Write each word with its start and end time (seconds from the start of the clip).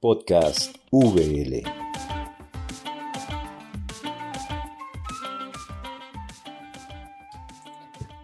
Podcast 0.00 0.76
VL. 0.90 1.62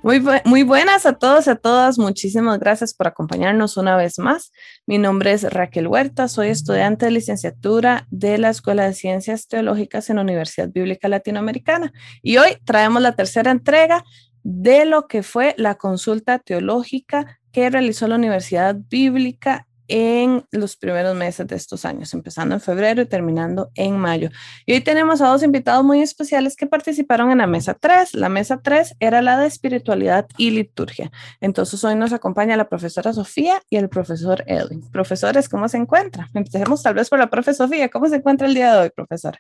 Muy, 0.03 0.23
muy 0.45 0.63
buenas 0.63 1.05
a 1.05 1.15
todos 1.15 1.49
y 1.49 1.51
a 1.51 1.57
todas. 1.57 1.99
Muchísimas 1.99 2.61
gracias 2.61 2.95
por 2.95 3.09
acompañarnos 3.09 3.77
una 3.77 3.97
vez 3.97 4.19
más. 4.21 4.53
Mi 4.87 4.99
nombre 4.99 5.33
es 5.33 5.43
Raquel 5.53 5.89
Huerta, 5.89 6.29
soy 6.29 6.49
estudiante 6.49 7.07
de 7.07 7.11
licenciatura 7.11 8.07
de 8.11 8.39
la 8.39 8.51
Escuela 8.51 8.85
de 8.85 8.95
Ciencias 8.95 9.49
Teológicas 9.49 10.09
en 10.09 10.17
la 10.17 10.23
Universidad 10.23 10.69
Bíblica 10.69 11.09
Latinoamericana. 11.09 11.93
Y 12.23 12.39
hoy 12.39 12.57
traemos 12.65 13.03
la 13.03 13.17
tercera 13.17 13.51
entrega 13.51 14.05
de 14.45 14.85
lo 14.85 15.09
que 15.09 15.25
fue 15.25 15.57
la 15.59 15.75
consulta 15.75 16.39
teológica 16.39 17.41
que 17.57 17.71
realizó 17.71 18.07
la 18.07 18.17
Universidad 18.17 18.77
Bíblica 18.91 19.67
en 19.89 20.45
los 20.53 20.77
primeros 20.77 21.17
meses 21.17 21.47
de 21.47 21.57
estos 21.57 21.87
años, 21.87 22.13
empezando 22.13 22.55
en 22.55 22.61
febrero 22.61 23.01
y 23.01 23.07
terminando 23.07 23.71
en 23.75 23.97
mayo. 23.97 24.29
Y 24.67 24.75
hoy 24.75 24.83
tenemos 24.83 25.23
a 25.23 25.29
dos 25.29 25.43
invitados 25.43 25.83
muy 25.83 26.03
especiales 26.03 26.55
que 26.55 26.67
participaron 26.67 27.31
en 27.31 27.39
la 27.39 27.47
mesa 27.47 27.73
3. 27.73 28.13
La 28.13 28.29
mesa 28.29 28.61
3 28.61 28.97
era 29.01 29.23
la 29.23 29.39
de 29.39 29.47
espiritualidad 29.47 30.27
y 30.37 30.51
liturgia. 30.51 31.11
Entonces 31.41 31.83
hoy 31.83 31.95
nos 31.95 32.13
acompaña 32.13 32.59
la 32.59 32.69
profesora 32.69 33.15
Sofía 33.15 33.63
y 33.71 33.77
el 33.77 33.89
profesor 33.89 34.45
Edwin. 34.47 34.83
Profesores, 34.91 35.49
¿cómo 35.49 35.67
se 35.71 35.79
encuentra? 35.79 36.29
Empecemos 36.35 36.83
tal 36.83 36.93
vez 36.93 37.09
por 37.09 37.19
la 37.19 37.31
profe 37.31 37.55
Sofía. 37.55 37.89
¿Cómo 37.89 38.07
se 38.07 38.17
encuentra 38.17 38.47
el 38.49 38.53
día 38.53 38.75
de 38.75 38.81
hoy, 38.83 38.91
profesora? 38.91 39.39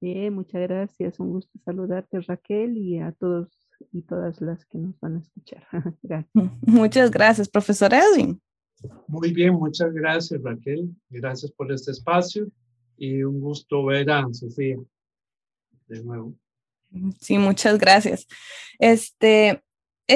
Bien, 0.00 0.34
muchas 0.34 0.62
gracias. 0.62 1.20
Un 1.20 1.30
gusto 1.30 1.56
saludarte, 1.64 2.18
Raquel, 2.22 2.76
y 2.76 2.98
a 2.98 3.12
todos 3.12 3.62
y 3.92 4.02
todas 4.02 4.40
las 4.40 4.64
que 4.66 4.78
nos 4.78 4.98
van 5.00 5.16
a 5.16 5.18
escuchar. 5.20 5.66
gracias. 6.02 6.32
Muchas 6.66 7.10
gracias, 7.10 7.48
profesor 7.48 7.92
Edwin. 7.92 8.40
Muy 9.06 9.32
bien, 9.32 9.54
muchas 9.54 9.92
gracias 9.92 10.42
Raquel. 10.42 10.90
Gracias 11.08 11.52
por 11.52 11.70
este 11.70 11.92
espacio 11.92 12.48
y 12.96 13.22
un 13.22 13.40
gusto 13.40 13.84
ver 13.84 14.10
a 14.10 14.26
Sofía 14.32 14.76
de 15.86 16.02
nuevo. 16.02 16.34
Sí, 17.20 17.38
muchas 17.38 17.78
gracias. 17.78 18.26
Este, 18.78 19.62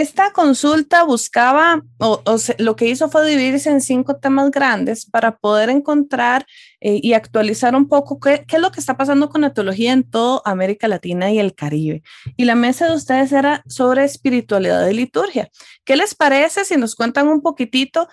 esta 0.00 0.33
consulta 0.33 1.05
buscaba, 1.05 1.83
o, 1.98 2.22
lo 2.58 2.77
que 2.77 2.86
hizo 2.86 3.08
fue 3.08 3.27
dividirse 3.27 3.70
en 3.70 3.80
cinco 3.80 4.16
temas 4.16 4.50
grandes 4.50 5.06
para 5.06 5.38
poder 5.38 5.70
encontrar 5.70 6.47
eh, 6.80 7.00
y 7.03 7.14
actualizar 7.14 7.75
un 7.75 7.88
poco 7.88 8.20
qué, 8.20 8.44
es 8.47 8.61
lo 8.61 8.70
que 8.70 8.80
está 8.80 8.97
pasando 8.97 9.30
con 9.30 9.41
la 9.41 9.55
teología 9.55 9.92
en 9.92 10.08
toda 10.08 10.42
América 10.44 10.86
Latina 10.86 11.33
y 11.33 11.38
el 11.38 11.55
Caribe. 11.55 12.03
Y 12.36 12.44
la 12.44 12.55
mesa 12.55 12.88
de 12.88 12.94
ustedes 12.94 13.33
era 13.33 13.62
sobre 13.66 14.05
espiritualidad 14.05 14.86
y 14.86 14.94
liturgia. 14.94 15.48
¿Qué 15.84 15.97
les 15.97 16.14
parece 16.14 16.64
si 16.66 16.77
nos 16.77 16.94
cuentan 16.94 17.28
un 17.28 17.41
poquitito 17.41 18.08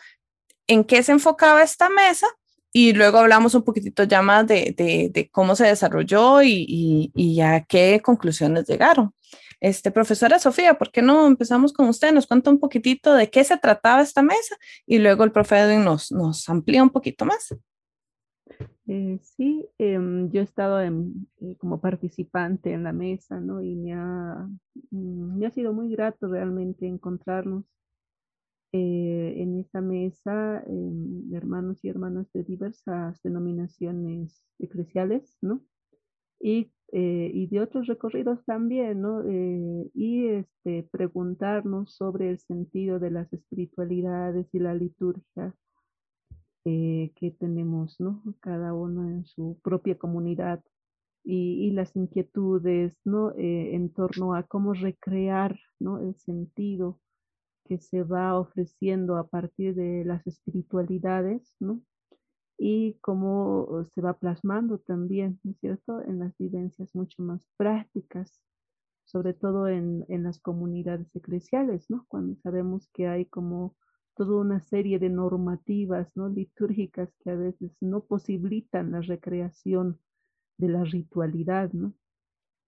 en 0.67 0.85
qué 0.85 1.03
se 1.03 1.11
enfocaba 1.11 1.63
esta 1.63 1.89
mesa 1.89 2.27
y 2.71 2.93
luego 2.93 3.19
hablamos 3.19 3.53
un 3.55 3.63
poquitito 3.63 4.03
ya 4.03 4.21
más 4.21 4.47
de, 4.47 5.29
cómo 5.31 5.55
se 5.55 5.67
desarrolló 5.67 6.41
y, 6.41 7.11
y, 7.13 7.41
a 7.41 7.63
qué 7.65 8.01
conclusiones 8.03 8.67
llegaron. 8.67 9.13
Este, 9.63 9.91
profesora 9.91 10.39
Sofía, 10.39 10.73
¿por 10.73 10.91
qué 10.91 11.01
no 11.01 11.25
empezamos 11.25 11.71
con 11.71 11.87
usted? 11.87 12.13
Nos 12.13 12.27
cuenta 12.27 12.49
un 12.49 12.59
poquitito 12.59 13.13
de 13.13 13.29
qué 13.29 13.45
se 13.45 13.57
trataba 13.57 14.01
esta 14.01 14.21
mesa 14.21 14.57
y 14.85 14.99
luego 14.99 15.23
el 15.23 15.31
profe 15.31 15.57
Edwin 15.57 15.85
nos, 15.85 16.11
nos 16.11 16.49
amplía 16.49 16.83
un 16.83 16.89
poquito 16.89 17.23
más. 17.23 17.55
Eh, 18.87 19.19
sí, 19.21 19.65
em, 19.77 20.29
yo 20.31 20.41
he 20.41 20.43
estado 20.43 20.81
eh, 20.81 20.91
como 21.59 21.79
participante 21.79 22.73
en 22.73 22.83
la 22.83 22.91
mesa, 22.91 23.39
¿no? 23.39 23.61
Y 23.61 23.77
me 23.77 23.93
ha, 23.93 24.49
mm, 24.91 25.37
me 25.37 25.45
ha 25.45 25.51
sido 25.51 25.71
muy 25.71 25.89
grato 25.89 26.27
realmente 26.27 26.85
encontrarnos 26.85 27.63
eh, 28.73 29.35
en 29.37 29.59
esta 29.59 29.79
mesa 29.79 30.61
em, 30.67 31.33
hermanos 31.33 31.79
y 31.85 31.87
hermanas 31.87 32.27
de 32.33 32.43
diversas 32.43 33.21
denominaciones 33.23 34.45
eclesiales, 34.59 35.37
¿no? 35.39 35.61
Y, 36.41 36.69
eh, 36.95 37.31
y 37.33 37.47
de 37.47 37.59
otros 37.59 37.87
recorridos 37.87 38.45
también, 38.45 39.01
¿no? 39.01 39.23
Eh, 39.27 39.89
y 39.95 40.27
este, 40.27 40.87
preguntarnos 40.91 41.95
sobre 41.95 42.29
el 42.29 42.37
sentido 42.37 42.99
de 42.99 43.09
las 43.09 43.33
espiritualidades 43.33 44.47
y 44.53 44.59
la 44.59 44.75
liturgia 44.75 45.55
que 46.63 47.35
tenemos, 47.39 47.99
¿no? 47.99 48.23
Cada 48.39 48.73
uno 48.73 49.09
en 49.09 49.25
su 49.25 49.59
propia 49.63 49.97
comunidad 49.97 50.63
y, 51.23 51.67
y 51.67 51.71
las 51.71 51.93
inquietudes, 51.95 52.97
¿no? 53.03 53.33
en 53.35 53.89
torno 53.91 54.33
a 54.33 54.43
cómo 54.43 54.73
recrear, 54.73 55.59
¿no? 55.79 55.99
El 55.99 56.15
sentido 56.15 57.01
que 57.65 57.79
se 57.79 58.03
va 58.03 58.39
ofreciendo 58.39 59.17
a 59.17 59.27
partir 59.27 59.75
de 59.75 60.05
las 60.05 60.25
espiritualidades, 60.25 61.55
¿no? 61.59 61.81
Y 62.65 62.97
cómo 63.01 63.85
se 63.93 63.99
va 64.01 64.13
plasmando 64.13 64.79
también, 64.79 65.37
¿no 65.43 65.51
es 65.51 65.59
cierto?, 65.59 66.01
en 66.01 66.19
las 66.19 66.37
vivencias 66.37 66.95
mucho 66.95 67.21
más 67.21 67.41
prácticas, 67.57 68.39
sobre 69.05 69.33
todo 69.33 69.67
en, 69.67 70.05
en 70.07 70.23
las 70.23 70.39
comunidades 70.39 71.13
eclesiales, 71.15 71.89
¿no? 71.89 72.05
Cuando 72.07 72.37
sabemos 72.37 72.87
que 72.93 73.07
hay 73.07 73.25
como 73.25 73.75
toda 74.15 74.39
una 74.39 74.61
serie 74.61 74.97
de 74.99 75.09
normativas, 75.09 76.09
¿no? 76.15 76.29
Litúrgicas 76.29 77.13
que 77.19 77.31
a 77.31 77.35
veces 77.35 77.75
no 77.81 78.05
posibilitan 78.05 78.91
la 78.91 79.01
recreación 79.01 79.99
de 80.57 80.69
la 80.69 80.85
ritualidad, 80.85 81.73
¿no? 81.73 81.93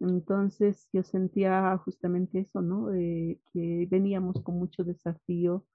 Entonces 0.01 0.89
yo 0.93 1.03
sentía 1.03 1.77
justamente 1.85 2.39
eso, 2.41 2.61
¿no? 2.61 2.93
Eh, 2.93 3.39
que 3.53 3.87
veníamos 3.89 4.41
con 4.41 4.57
mucho 4.59 4.83
desafío, 4.83 5.65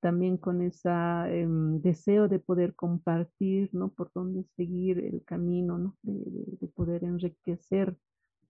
también 0.00 0.36
con 0.36 0.62
ese 0.62 0.88
em, 0.88 1.80
deseo 1.80 2.28
de 2.28 2.38
poder 2.38 2.74
compartir, 2.74 3.70
¿no? 3.72 3.90
Por 3.90 4.10
dónde 4.14 4.44
seguir 4.56 4.98
el 4.98 5.24
camino, 5.24 5.78
¿no? 5.78 5.96
De, 6.02 6.68
poder 6.68 7.04
enriquecer 7.04 7.96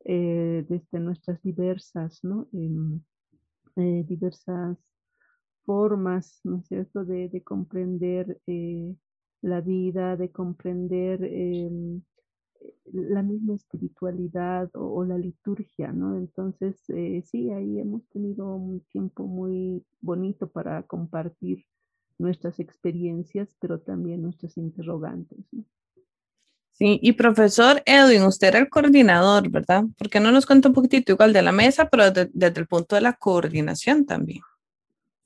eh, 0.05 0.65
desde 0.69 1.01
nuestras 1.01 1.43
diversas, 1.43 2.23
¿no? 2.23 2.49
Em, 2.53 3.01
eh, 3.77 4.05
diversas 4.07 4.79
formas, 5.65 6.41
¿no 6.45 6.63
es 6.71 6.93
de, 6.93 7.29
de 7.29 7.43
comprender 7.43 8.41
la 9.43 9.61
vida, 9.61 10.17
de 10.17 10.31
comprender 10.31 11.23
em, 11.25 12.03
la 12.93 13.23
misma 13.23 13.55
espiritualidad 13.55 14.71
o, 14.75 15.05
la 15.05 15.19
liturgia, 15.19 15.93
¿no? 15.93 16.17
Entonces, 16.17 16.77
eh, 16.89 17.23
sí, 17.25 17.51
ahí 17.51 17.79
hemos 17.79 18.07
tenido 18.09 18.55
un 18.55 18.81
tiempo 18.93 19.27
muy 19.27 19.85
bonito 20.01 20.49
para 20.49 20.83
compartir 20.85 21.65
nuestras 22.19 22.59
experiencias, 22.59 23.57
pero 23.61 23.81
también 23.81 24.23
nuestras 24.23 24.57
interrogantes, 24.57 25.39
¿no? 25.53 25.65
Sí, 26.73 27.01
y 27.03 27.13
profesor 27.13 27.83
Edwin, 27.87 28.23
usted 28.23 28.49
era 28.49 28.61
el 28.61 28.69
coordinador, 28.69 29.51
¿verdad? 29.51 29.83
¿Por 29.97 30.09
qué 30.09 30.21
no 30.21 30.31
nos 30.31 30.47
cuenta 30.47 30.69
un 30.69 30.75
poquitito 30.75 31.13
igual 31.13 31.33
de 31.33 31.43
la 31.43 31.51
mesa, 31.51 31.89
pero 31.89 32.13
desde 32.13 32.61
el 32.61 32.67
punto 32.69 32.95
de 32.95 33.01
la 33.01 33.15
coordinación 33.15 34.07
también? 34.07 34.43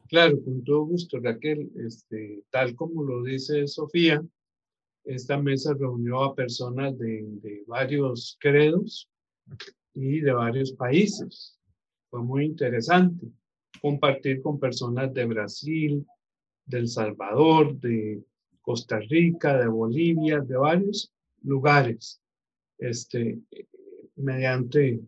Claro, 0.08 0.42
con 0.42 0.64
todo 0.64 0.86
gusto, 0.86 1.18
Raquel. 1.20 1.70
Este, 1.76 2.42
tal 2.50 2.74
como 2.74 3.02
lo 3.02 3.22
dice 3.22 3.66
Sofía, 3.66 4.22
esta 5.04 5.38
mesa 5.38 5.74
reunió 5.74 6.22
a 6.22 6.34
personas 6.34 6.96
de, 6.98 7.64
varios 7.66 8.36
credos 8.40 9.08
y 9.94 10.20
de 10.20 10.32
varios 10.32 10.72
países. 10.72 11.58
Fue 12.10 12.22
muy 12.22 12.44
interesante 12.44 13.26
compartir 13.80 14.42
con 14.42 14.60
personas 14.60 15.12
de 15.12 15.24
Brasil, 15.24 16.06
de 16.66 16.78
El 16.78 16.88
Salvador, 16.88 17.78
de 17.80 18.22
Costa 18.60 19.00
Rica, 19.00 19.58
de 19.58 19.66
Bolivia, 19.66 20.40
de 20.40 20.56
varios 20.56 21.12
lugares, 21.42 22.20
este, 22.78 23.40
mediante 24.14 25.00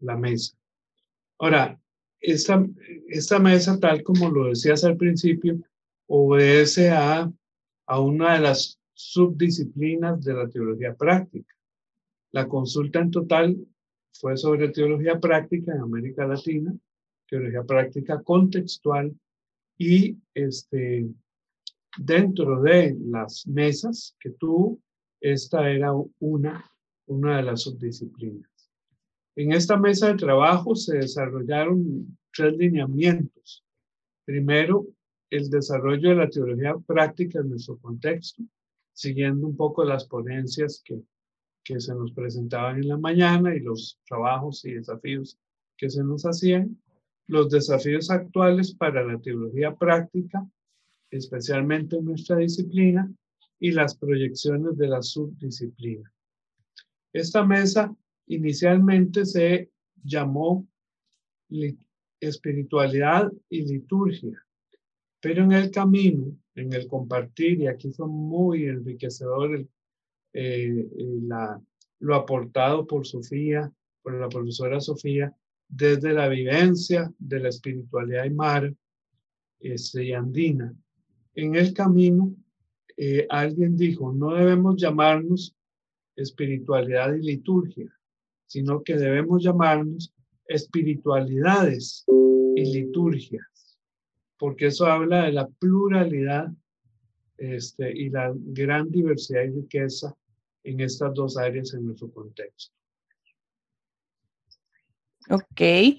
la 0.00 0.16
mesa. 0.16 0.56
Ahora, 1.38 1.78
esta, 2.20 2.66
esta 3.08 3.38
mesa, 3.38 3.78
tal 3.78 4.02
como 4.02 4.30
lo 4.30 4.48
decías 4.48 4.84
al 4.84 4.96
principio, 4.96 5.58
obedece 6.06 6.90
a, 6.90 7.30
a 7.86 8.00
una 8.00 8.34
de 8.34 8.40
las 8.40 8.80
subdisciplinas 8.96 10.24
de 10.24 10.32
la 10.32 10.48
teología 10.48 10.94
práctica. 10.94 11.54
La 12.32 12.48
consulta 12.48 13.00
en 13.00 13.10
total 13.10 13.56
fue 14.12 14.36
sobre 14.38 14.70
teología 14.70 15.20
práctica 15.20 15.74
en 15.74 15.82
América 15.82 16.26
Latina, 16.26 16.74
teología 17.28 17.62
práctica 17.62 18.22
contextual 18.22 19.14
y 19.76 20.16
este, 20.32 21.06
dentro 21.98 22.62
de 22.62 22.96
las 22.98 23.46
mesas 23.46 24.16
que 24.18 24.30
tuvo, 24.30 24.78
esta 25.20 25.70
era 25.70 25.92
una, 26.18 26.64
una 27.06 27.36
de 27.36 27.42
las 27.42 27.62
subdisciplinas. 27.62 28.50
En 29.34 29.52
esta 29.52 29.76
mesa 29.76 30.08
de 30.08 30.14
trabajo 30.14 30.74
se 30.74 30.96
desarrollaron 30.96 32.16
tres 32.34 32.56
lineamientos. 32.56 33.62
Primero, 34.24 34.86
el 35.28 35.50
desarrollo 35.50 36.08
de 36.08 36.14
la 36.14 36.30
teología 36.30 36.74
práctica 36.86 37.40
en 37.40 37.50
nuestro 37.50 37.76
contexto 37.76 38.42
siguiendo 38.96 39.46
un 39.46 39.56
poco 39.56 39.84
las 39.84 40.06
ponencias 40.06 40.82
que, 40.84 41.00
que 41.62 41.80
se 41.80 41.94
nos 41.94 42.12
presentaban 42.12 42.78
en 42.78 42.88
la 42.88 42.96
mañana 42.96 43.54
y 43.54 43.60
los 43.60 44.00
trabajos 44.08 44.64
y 44.64 44.72
desafíos 44.72 45.38
que 45.76 45.90
se 45.90 46.02
nos 46.02 46.24
hacían, 46.24 46.80
los 47.26 47.50
desafíos 47.50 48.10
actuales 48.10 48.74
para 48.74 49.04
la 49.04 49.18
teología 49.18 49.74
práctica 49.74 50.46
especialmente 51.10 51.96
en 51.96 52.04
nuestra 52.04 52.36
disciplina, 52.36 53.10
y 53.58 53.70
las 53.70 53.96
proyecciones 53.96 54.76
de 54.76 54.88
la 54.88 55.02
subdisciplina. 55.02 56.12
Esta 57.12 57.42
mesa 57.42 57.94
inicialmente 58.26 59.24
se 59.24 59.70
llamó 60.04 60.66
espiritualidad 62.20 63.32
y 63.48 63.62
liturgia, 63.62 64.44
pero 65.20 65.44
en 65.44 65.52
el 65.52 65.70
camino, 65.70 66.36
en 66.56 66.72
el 66.72 66.88
compartir, 66.88 67.60
y 67.60 67.66
aquí 67.66 67.92
fue 67.92 68.08
muy 68.08 68.64
enriquecedor 68.64 69.66
eh, 70.32 70.86
lo 72.00 72.14
aportado 72.14 72.86
por 72.86 73.06
Sofía, 73.06 73.72
por 74.02 74.14
la 74.14 74.28
profesora 74.28 74.80
Sofía, 74.80 75.34
desde 75.68 76.12
la 76.12 76.28
vivencia 76.28 77.12
de 77.18 77.40
la 77.40 77.48
espiritualidad 77.48 78.22
aymara 78.22 78.72
este, 79.60 80.04
y 80.04 80.12
andina. 80.12 80.74
En 81.34 81.54
el 81.54 81.72
camino, 81.72 82.34
eh, 82.96 83.26
alguien 83.28 83.76
dijo, 83.76 84.12
no 84.12 84.34
debemos 84.34 84.76
llamarnos 84.76 85.54
espiritualidad 86.16 87.14
y 87.14 87.22
liturgia, 87.22 87.92
sino 88.46 88.82
que 88.82 88.96
debemos 88.96 89.42
llamarnos 89.42 90.14
espiritualidades 90.46 92.04
y 92.54 92.64
liturgias, 92.72 93.46
porque 94.38 94.66
eso 94.66 94.86
habla 94.86 95.24
de 95.24 95.32
la 95.32 95.46
pluralidad 95.46 96.48
este, 97.38 97.92
y 97.96 98.10
la 98.10 98.32
gran 98.34 98.90
diversidad 98.90 99.42
y 99.42 99.50
riqueza 99.50 100.14
en 100.64 100.80
estas 100.80 101.14
dos 101.14 101.36
áreas 101.36 101.74
en 101.74 101.86
nuestro 101.86 102.10
contexto. 102.10 102.74
Ok, 105.28 105.98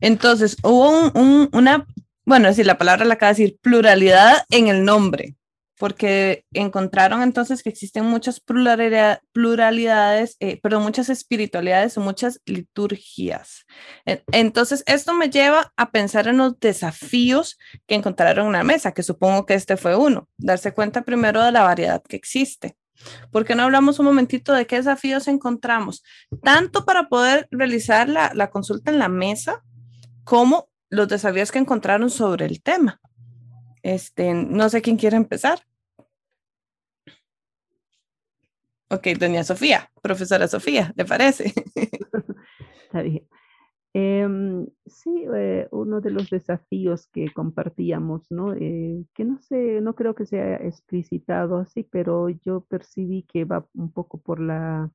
entonces 0.00 0.56
hubo 0.62 1.10
una, 1.52 1.86
bueno, 2.24 2.52
si 2.52 2.62
la 2.62 2.78
palabra 2.78 3.04
la 3.04 3.14
acaba 3.14 3.32
de 3.32 3.42
decir, 3.42 3.58
pluralidad 3.60 4.44
en 4.50 4.68
el 4.68 4.84
nombre, 4.84 5.34
porque 5.78 6.44
encontraron 6.52 7.22
entonces 7.22 7.62
que 7.62 7.70
existen 7.70 8.04
muchas 8.04 8.40
pluralidades, 8.40 10.36
eh, 10.40 10.60
perdón, 10.60 10.82
muchas 10.82 11.08
espiritualidades 11.08 11.96
o 11.96 12.00
muchas 12.00 12.40
liturgias. 12.46 13.64
Entonces, 14.32 14.82
esto 14.86 15.14
me 15.14 15.30
lleva 15.30 15.72
a 15.76 15.90
pensar 15.90 16.26
en 16.26 16.38
los 16.38 16.58
desafíos 16.58 17.58
que 17.86 17.94
encontraron 17.94 18.46
en 18.46 18.52
la 18.52 18.64
mesa, 18.64 18.92
que 18.92 19.02
supongo 19.02 19.46
que 19.46 19.54
este 19.54 19.76
fue 19.76 19.96
uno, 19.96 20.28
darse 20.36 20.74
cuenta 20.74 21.02
primero 21.02 21.42
de 21.42 21.52
la 21.52 21.62
variedad 21.62 22.02
que 22.02 22.16
existe. 22.16 22.76
¿Por 23.30 23.44
qué 23.44 23.54
no 23.54 23.62
hablamos 23.62 24.00
un 24.00 24.06
momentito 24.06 24.52
de 24.52 24.66
qué 24.66 24.76
desafíos 24.76 25.28
encontramos? 25.28 26.02
Tanto 26.42 26.84
para 26.84 27.08
poder 27.08 27.46
realizar 27.52 28.08
la, 28.08 28.32
la 28.34 28.50
consulta 28.50 28.90
en 28.90 28.98
la 28.98 29.08
mesa, 29.08 29.62
como 30.24 30.68
los 30.90 31.06
desafíos 31.06 31.52
que 31.52 31.60
encontraron 31.60 32.10
sobre 32.10 32.46
el 32.46 32.60
tema. 32.62 33.00
Este, 33.82 34.34
no 34.34 34.68
sé 34.68 34.82
quién 34.82 34.96
quiere 34.96 35.16
empezar. 35.16 35.67
Ok, 38.90 39.06
doña 39.18 39.44
Sofía, 39.44 39.90
profesora 40.00 40.48
Sofía, 40.48 40.92
¿le 40.96 41.04
parece? 41.04 41.52
Está 42.84 43.02
bien. 43.02 43.28
Em, 43.92 44.66
sí, 44.86 45.26
eh, 45.34 45.68
uno 45.72 46.00
de 46.00 46.10
los 46.10 46.30
desafíos 46.30 47.06
que 47.08 47.32
compartíamos, 47.34 48.30
¿no? 48.30 48.54
Eh, 48.54 49.04
que 49.14 49.24
no 49.26 49.40
sé, 49.40 49.80
no 49.82 49.94
creo 49.94 50.14
que 50.14 50.24
sea 50.24 50.56
explicitado 50.56 51.58
así, 51.58 51.82
pero 51.82 52.30
yo 52.30 52.62
percibí 52.62 53.24
que 53.24 53.44
va 53.44 53.66
un 53.74 53.92
poco 53.92 54.20
por 54.22 54.40
la, 54.40 54.90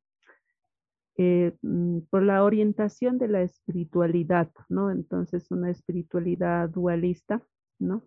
eh, 1.17 1.53
mm, 1.61 1.99
por 2.09 2.23
la 2.23 2.43
orientación 2.43 3.17
de 3.19 3.27
la 3.27 3.41
espiritualidad, 3.43 4.49
¿no? 4.69 4.89
Entonces, 4.91 5.51
una 5.51 5.69
espiritualidad 5.69 6.69
dualista, 6.69 7.43
¿no? 7.79 8.03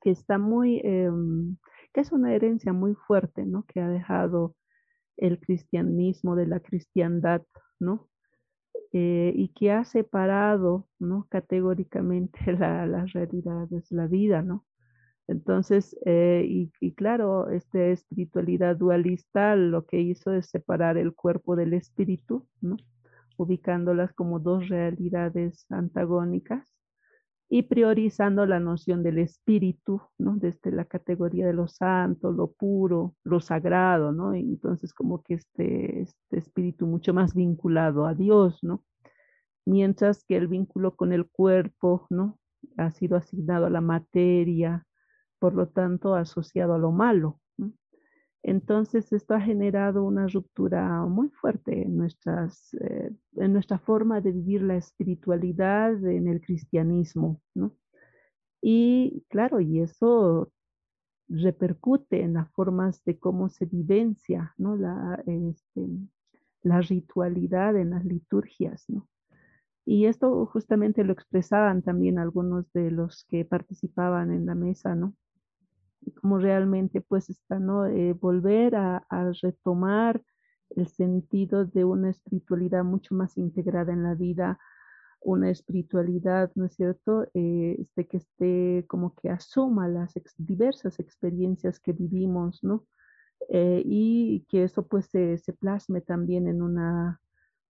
Que 0.00 0.10
está 0.10 0.38
muy, 0.38 0.80
em, 0.84 1.56
que 1.92 2.00
es 2.00 2.12
una 2.12 2.34
herencia 2.34 2.72
muy 2.72 2.94
fuerte, 2.94 3.44
¿no? 3.44 3.64
Que 3.66 3.80
ha 3.80 3.88
dejado 3.88 4.54
el 5.16 5.38
cristianismo 5.40 6.36
de 6.36 6.46
la 6.46 6.60
cristiandad, 6.60 7.42
¿no? 7.80 8.08
Eh, 8.92 9.32
y 9.34 9.48
que 9.48 9.72
ha 9.72 9.84
separado, 9.84 10.88
¿no? 10.98 11.26
Categóricamente 11.30 12.38
la, 12.52 12.86
la 12.86 13.06
realidad 13.06 13.72
es 13.72 13.90
la 13.92 14.06
vida, 14.06 14.42
¿no? 14.42 14.64
Entonces, 15.28 15.96
eh, 16.06 16.44
y, 16.48 16.72
y, 16.80 16.94
claro, 16.94 17.50
esta 17.50 17.80
espiritualidad 17.86 18.76
dualista 18.76 19.56
lo 19.56 19.84
que 19.86 20.00
hizo 20.00 20.32
es 20.32 20.46
separar 20.46 20.96
el 20.98 21.14
cuerpo 21.14 21.56
del 21.56 21.74
espíritu, 21.74 22.46
¿no? 22.60 22.76
ubicándolas 23.36 24.12
como 24.14 24.38
dos 24.40 24.68
realidades 24.68 25.66
antagónicas 25.70 26.72
y 27.48 27.62
priorizando 27.62 28.44
la 28.44 28.58
noción 28.58 29.02
del 29.02 29.18
espíritu, 29.18 30.00
¿no? 30.18 30.36
Desde 30.36 30.72
la 30.72 30.84
categoría 30.84 31.46
de 31.46 31.52
lo 31.52 31.68
santo, 31.68 32.32
lo 32.32 32.52
puro, 32.52 33.14
lo 33.22 33.40
sagrado, 33.40 34.12
¿no? 34.12 34.34
Entonces 34.34 34.92
como 34.92 35.22
que 35.22 35.34
este, 35.34 36.02
este 36.02 36.38
espíritu 36.38 36.86
mucho 36.86 37.14
más 37.14 37.34
vinculado 37.34 38.06
a 38.06 38.14
Dios, 38.14 38.58
¿no? 38.62 38.84
Mientras 39.64 40.24
que 40.24 40.36
el 40.36 40.48
vínculo 40.48 40.96
con 40.96 41.12
el 41.12 41.28
cuerpo, 41.28 42.06
¿no? 42.10 42.38
Ha 42.76 42.90
sido 42.90 43.16
asignado 43.16 43.66
a 43.66 43.70
la 43.70 43.80
materia, 43.80 44.84
por 45.38 45.54
lo 45.54 45.68
tanto 45.68 46.14
asociado 46.14 46.74
a 46.74 46.78
lo 46.78 46.90
malo, 46.90 47.40
entonces, 48.48 49.12
esto 49.12 49.34
ha 49.34 49.40
generado 49.40 50.04
una 50.04 50.28
ruptura 50.28 51.04
muy 51.06 51.30
fuerte 51.30 51.82
en, 51.82 51.96
nuestras, 51.96 52.72
eh, 52.74 53.10
en 53.38 53.52
nuestra 53.52 53.80
forma 53.80 54.20
de 54.20 54.30
vivir 54.30 54.62
la 54.62 54.76
espiritualidad 54.76 55.92
en 56.06 56.28
el 56.28 56.40
cristianismo, 56.40 57.40
¿no? 57.56 57.76
Y 58.62 59.24
claro, 59.30 59.60
y 59.60 59.80
eso 59.80 60.52
repercute 61.28 62.22
en 62.22 62.34
las 62.34 62.48
formas 62.52 63.02
de 63.04 63.18
cómo 63.18 63.48
se 63.48 63.66
vivencia, 63.66 64.54
¿no? 64.58 64.76
La, 64.76 65.20
este, 65.26 65.88
la 66.62 66.80
ritualidad 66.82 67.76
en 67.76 67.90
las 67.90 68.04
liturgias, 68.04 68.84
¿no? 68.88 69.08
Y 69.84 70.06
esto 70.06 70.46
justamente 70.46 71.02
lo 71.02 71.12
expresaban 71.12 71.82
también 71.82 72.20
algunos 72.20 72.72
de 72.72 72.92
los 72.92 73.24
que 73.28 73.44
participaban 73.44 74.30
en 74.30 74.46
la 74.46 74.54
mesa, 74.54 74.94
¿no? 74.94 75.16
Como 76.20 76.38
realmente 76.38 77.00
pues 77.00 77.30
está, 77.30 77.58
¿no? 77.58 77.86
Eh, 77.86 78.12
volver 78.12 78.76
a, 78.76 79.06
retomar 79.42 80.22
el 80.70 80.88
sentido 80.88 81.64
de 81.64 81.84
una 81.84 82.10
espiritualidad 82.10 82.84
mucho 82.84 83.14
más 83.14 83.36
integrada 83.36 83.92
en 83.92 84.02
la 84.02 84.14
vida, 84.14 84.58
una 85.20 85.50
espiritualidad, 85.50 86.50
¿no 86.54 86.66
es 86.66 86.74
cierto?, 86.74 87.24
eh, 87.34 87.76
este, 87.78 88.06
que 88.06 88.18
esté 88.18 88.84
como 88.88 89.14
que 89.14 89.30
asuma 89.30 89.88
las 89.88 90.14
diversas 90.38 91.00
experiencias 91.00 91.80
que 91.80 91.92
vivimos, 91.92 92.62
¿no? 92.62 92.86
Eh, 93.48 93.82
y 93.84 94.46
que 94.48 94.64
eso 94.64 94.86
pues 94.86 95.06
se, 95.06 95.38
se, 95.38 95.52
plasme 95.52 96.00
también 96.00 96.48
en 96.48 96.62
unas 96.62 97.18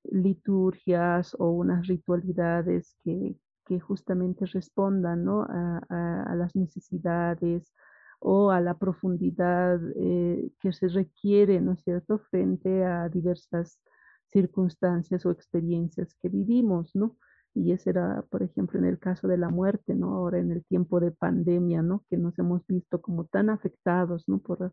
liturgias 0.05 1.35
o 1.39 1.51
unas 1.51 1.87
ritualidades 1.87 2.97
que, 3.05 3.37
que 3.67 3.81
justamente 3.81 4.47
respondan, 4.47 5.25
¿no? 5.25 5.43
a, 5.43 5.81
a 6.23 6.35
las 6.37 6.55
necesidades, 6.57 7.73
o 8.19 8.51
a 8.51 8.61
la 8.61 8.79
profundidad 8.79 9.81
eh, 9.97 10.51
que 10.61 10.73
se 10.73 10.89
requiere, 10.89 11.61
¿no 11.61 11.73
es 11.73 11.83
cierto?, 11.83 12.19
frente 12.31 12.85
a 12.85 13.09
diversas 13.09 13.81
circunstancias 14.27 15.25
o 15.27 15.31
experiencias 15.31 16.15
que 16.21 16.29
vivimos, 16.29 16.95
¿no? 16.95 17.17
Y 17.55 17.73
ese 17.73 17.91
era, 17.91 18.23
por 18.31 18.43
ejemplo, 18.43 18.79
en 18.79 18.85
el 18.85 18.99
caso 18.99 19.29
de 19.29 19.39
la 19.39 19.49
muerte, 19.49 19.95
¿no? 19.95 20.15
Ahora 20.15 20.39
en 20.39 20.53
el 20.53 20.65
tiempo 20.65 21.01
de 21.01 21.11
pandemia, 21.11 21.83
¿no? 21.83 22.05
Que 22.11 22.17
nos 22.19 22.39
hemos 22.39 22.67
visto 22.67 23.01
como 23.01 23.25
tan 23.25 23.49
afectados, 23.51 24.29
¿no? 24.29 24.39
Por, 24.41 24.73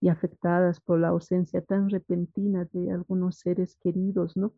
y 0.00 0.08
afectadas 0.08 0.80
por 0.80 0.98
la 0.98 1.08
ausencia 1.08 1.62
tan 1.62 1.90
repentina 1.90 2.66
de 2.72 2.90
algunos 2.90 3.38
seres 3.38 3.76
queridos, 3.76 4.36
¿no? 4.36 4.54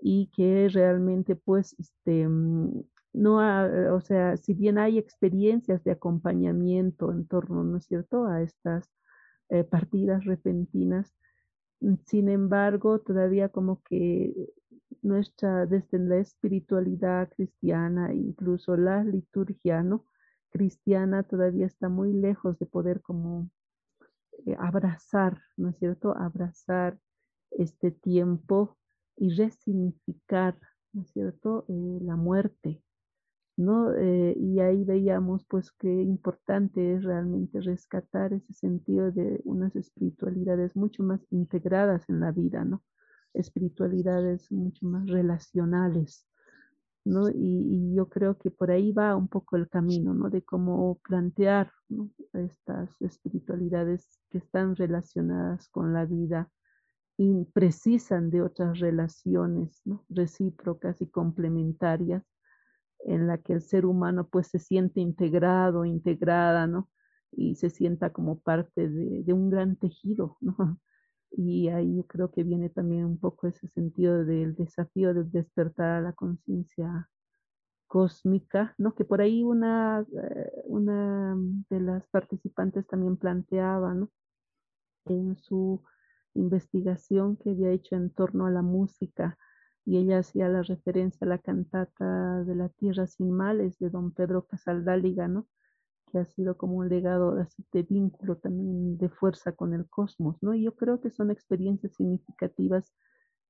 Y 0.00 0.30
que 0.34 0.68
realmente, 0.68 1.34
pues, 1.36 1.74
este, 1.78 2.28
mm, 2.28 2.82
no, 3.12 3.42
eh, 3.42 3.90
o 3.90 4.00
sea, 4.00 4.36
si 4.36 4.54
bien 4.54 4.78
hay 4.78 4.98
experiencias 4.98 5.82
de 5.84 5.92
acompañamiento 5.92 7.12
en 7.12 7.26
torno, 7.26 7.64
¿no 7.64 7.78
es 7.78 7.86
cierto?, 7.86 8.26
a 8.26 8.42
estas 8.42 8.90
eh, 9.50 9.64
partidas 9.64 10.24
repentinas, 10.24 11.14
mm, 11.80 11.94
sin 12.06 12.28
embargo, 12.28 13.00
todavía 13.00 13.48
como 13.50 13.82
que 13.84 14.34
nuestra, 15.02 15.66
desde 15.66 15.98
la 15.98 16.18
espiritualidad 16.18 17.30
cristiana, 17.36 18.14
incluso 18.14 18.76
la 18.76 19.04
liturgia, 19.04 19.82
¿no? 19.82 20.04
cristiana 20.50 21.22
todavía 21.24 21.66
está 21.66 21.88
muy 21.88 22.12
lejos 22.12 22.58
de 22.58 22.66
poder 22.66 23.02
como 23.02 23.50
eh, 24.46 24.56
abrazar, 24.58 25.40
¿no 25.56 25.70
es 25.70 25.78
cierto?, 25.78 26.16
abrazar 26.16 26.98
este 27.50 27.90
tiempo 27.90 28.76
y 29.16 29.30
resignificar, 29.34 30.58
¿no 30.92 31.02
es 31.02 31.10
cierto?, 31.10 31.64
la 31.68 32.16
muerte, 32.16 32.82
¿no? 33.58 33.92
Eh, 33.92 34.34
y 34.38 34.60
ahí 34.60 34.84
veíamos 34.84 35.44
pues 35.46 35.72
qué 35.72 35.92
importante 35.92 36.94
es 36.94 37.02
realmente 37.02 37.60
rescatar 37.60 38.32
ese 38.32 38.52
sentido 38.52 39.10
de 39.10 39.40
unas 39.44 39.74
espiritualidades 39.74 40.76
mucho 40.76 41.02
más 41.02 41.20
integradas 41.30 42.08
en 42.08 42.20
la 42.20 42.30
vida, 42.30 42.64
¿no? 42.64 42.84
Espiritualidades 43.34 44.52
mucho 44.52 44.86
más 44.86 45.08
relacionales, 45.08 46.24
¿no? 47.04 47.28
Y, 47.30 47.94
yo 47.96 48.08
creo 48.08 48.38
que 48.38 48.52
por 48.52 48.70
ahí 48.70 48.92
va 48.92 49.16
un 49.16 49.26
poco 49.26 49.56
el 49.56 49.68
camino, 49.68 50.14
¿no? 50.14 50.30
De 50.30 50.42
cómo 50.42 51.00
plantear 51.02 51.72
estas 52.34 53.02
espiritualidades 53.02 54.20
que 54.30 54.38
están 54.38 54.76
relacionadas 54.76 55.68
con 55.68 55.92
la 55.92 56.04
vida 56.04 56.48
y 57.16 57.44
precisan 57.46 58.30
de 58.30 58.42
otras 58.42 58.78
relaciones 58.78 59.80
¿no? 59.84 60.04
recíprocas 60.08 61.00
y 61.02 61.08
complementarias 61.08 62.22
en 63.04 63.26
la 63.26 63.38
que 63.38 63.54
el 63.54 63.62
ser 63.62 63.86
humano 63.86 64.28
pues 64.28 64.48
se 64.48 64.58
siente 64.58 65.00
integrado, 65.00 65.84
integrada, 65.84 66.66
¿no? 66.66 66.88
Y 67.32 67.56
se 67.56 67.70
sienta 67.70 68.12
como 68.12 68.40
parte 68.40 68.88
de, 68.88 69.32
un 69.32 69.50
gran 69.50 69.76
tejido, 69.76 70.36
¿no? 70.40 70.56
Y 71.30 71.68
ahí 71.68 72.02
creo 72.08 72.30
que 72.30 72.42
viene 72.42 72.70
también 72.70 73.04
un 73.04 73.18
poco 73.18 73.48
ese 73.48 73.68
sentido 73.68 74.24
del 74.24 74.54
desafío 74.54 75.12
de 75.12 75.24
despertar 75.24 75.90
a 75.90 76.00
la 76.00 76.14
conciencia 76.14 77.10
cósmica, 77.86 78.74
¿no? 78.78 78.94
Que 78.94 79.04
por 79.04 79.20
ahí 79.20 79.42
una, 79.44 80.06
eh, 80.10 80.52
una 80.64 81.36
de 81.68 81.80
las 81.80 82.06
participantes 82.08 82.86
también 82.86 83.18
planteaba, 83.18 83.92
¿no? 83.92 84.10
En 85.04 85.36
su 85.36 85.82
investigación 86.34 87.36
que 87.36 87.50
había 87.50 87.72
hecho 87.72 87.96
en 87.96 88.10
torno 88.10 88.46
a 88.46 88.50
la 88.50 88.62
música, 88.62 89.36
y 89.88 89.96
ella 89.96 90.18
hacía 90.18 90.50
la 90.50 90.62
referencia 90.62 91.24
a 91.24 91.28
la 91.28 91.38
cantata 91.38 92.44
de 92.44 92.54
la 92.54 92.68
Tierra 92.68 93.06
sin 93.06 93.32
males 93.32 93.78
de 93.78 93.88
don 93.88 94.12
Pedro 94.12 94.44
Casaldáliga, 94.46 95.28
¿no? 95.28 95.48
que 96.12 96.18
ha 96.18 96.26
sido 96.26 96.58
como 96.58 96.74
un 96.76 96.90
legado 96.90 97.34
de 97.72 97.82
vínculo 97.84 98.36
también 98.36 98.98
de 98.98 99.08
fuerza 99.08 99.52
con 99.52 99.72
el 99.72 99.88
cosmos, 99.88 100.36
¿no? 100.42 100.52
Y 100.54 100.64
yo 100.64 100.74
creo 100.74 101.00
que 101.00 101.10
son 101.10 101.30
experiencias 101.30 101.94
significativas 101.94 102.92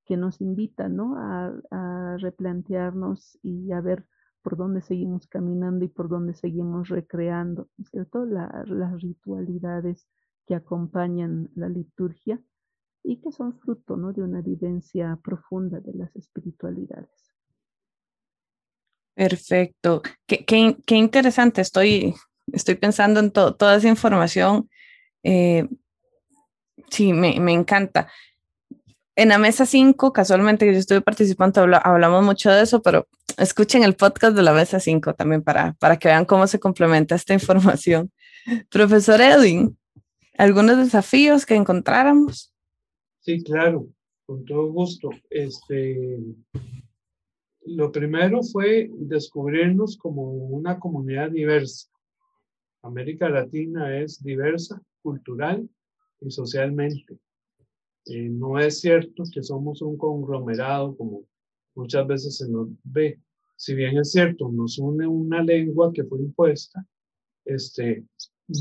que 0.06 0.16
nos 0.16 0.40
invitan, 0.40 0.94
¿no? 0.96 1.16
A, 1.18 2.16
replantearnos 2.18 3.38
y 3.42 3.72
a 3.72 3.80
ver 3.80 4.06
por 4.42 4.56
dónde 4.56 4.80
seguimos 4.80 5.26
caminando 5.26 5.84
y 5.84 5.88
por 5.88 6.08
dónde 6.08 6.34
seguimos 6.34 6.88
recreando, 6.88 7.68
¿cierto? 7.90 8.24
las 8.24 9.02
ritualidades 9.02 10.08
que 10.46 10.54
acompañan 10.54 11.50
la 11.54 11.68
liturgia 11.68 12.40
y 13.02 13.20
que 13.20 13.32
son 13.32 13.58
fruto, 13.58 13.96
¿no? 13.96 14.12
De 14.12 14.22
una 14.22 14.40
vivencia 14.40 15.18
profunda 15.22 15.80
de 15.80 15.94
las 15.94 16.14
espiritualidades. 16.16 17.34
Perfecto. 19.14 20.02
Qué, 20.26 20.44
qué 20.44 20.96
interesante. 20.96 21.60
Estoy 21.60 22.14
estoy 22.52 22.74
pensando 22.76 23.20
en 23.20 23.30
toda 23.30 23.76
esa 23.76 23.88
información. 23.88 24.68
Eh, 25.22 25.66
sí, 26.90 27.12
me, 27.12 27.38
me, 27.40 27.52
encanta. 27.52 28.08
En 29.16 29.30
la 29.30 29.38
mesa 29.38 29.66
5, 29.66 30.12
casualmente 30.12 30.66
yo 30.66 30.78
estuve 30.78 31.00
participando, 31.00 31.60
hablamos 31.82 32.24
mucho 32.24 32.50
de 32.50 32.62
eso, 32.62 32.82
pero 32.82 33.08
escuchen 33.36 33.82
el 33.82 33.96
podcast 33.96 34.36
de 34.36 34.42
la 34.42 34.52
mesa 34.52 34.78
5 34.78 35.14
también 35.14 35.42
para, 35.42 35.72
para 35.74 35.96
que 35.96 36.08
vean 36.08 36.24
cómo 36.24 36.46
se 36.46 36.60
complementa 36.60 37.14
esta 37.14 37.34
información. 37.34 38.12
Profesor 38.70 39.20
Edwin, 39.20 39.76
¿algunos 40.36 40.76
desafíos 40.76 41.44
que 41.44 41.56
encontráramos? 41.56 42.52
Sí, 43.28 43.42
claro, 43.42 43.86
con 44.24 44.42
todo 44.46 44.72
gusto. 44.72 45.10
Este, 45.28 46.18
lo 47.66 47.92
primero 47.92 48.42
fue 48.42 48.88
descubrirnos 48.90 49.98
como 49.98 50.32
una 50.32 50.78
comunidad 50.78 51.30
diversa. 51.30 51.90
América 52.80 53.28
Latina 53.28 54.00
es 54.00 54.22
diversa, 54.22 54.80
cultural 55.02 55.68
y 56.22 56.30
socialmente. 56.30 57.18
Eh, 58.06 58.30
no 58.30 58.58
es 58.58 58.80
cierto 58.80 59.24
que 59.30 59.42
somos 59.42 59.82
un 59.82 59.98
conglomerado 59.98 60.96
como 60.96 61.24
muchas 61.74 62.06
veces 62.06 62.38
se 62.38 62.48
nos 62.48 62.70
ve. 62.82 63.20
Si 63.56 63.74
bien 63.74 63.98
es 63.98 64.10
cierto, 64.10 64.50
nos 64.50 64.78
une 64.78 65.06
una 65.06 65.42
lengua 65.42 65.92
que 65.92 66.04
fue 66.04 66.20
impuesta, 66.20 66.82
este, 67.44 68.06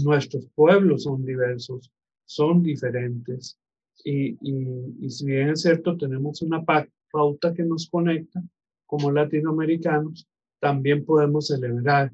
nuestros 0.03 0.45
pueblos 0.53 1.03
son 1.03 1.23
diversos, 1.23 1.89
son 2.25 2.61
diferentes. 2.61 3.57
Y, 4.03 4.37
y, 4.41 4.95
y 5.01 5.09
si 5.09 5.25
bien 5.25 5.49
es 5.49 5.61
cierto, 5.61 5.97
tenemos 5.97 6.41
una 6.41 6.63
pauta 6.63 7.53
que 7.53 7.63
nos 7.63 7.89
conecta 7.89 8.41
como 8.85 9.11
latinoamericanos, 9.11 10.27
también 10.59 11.05
podemos 11.05 11.47
celebrar 11.47 12.11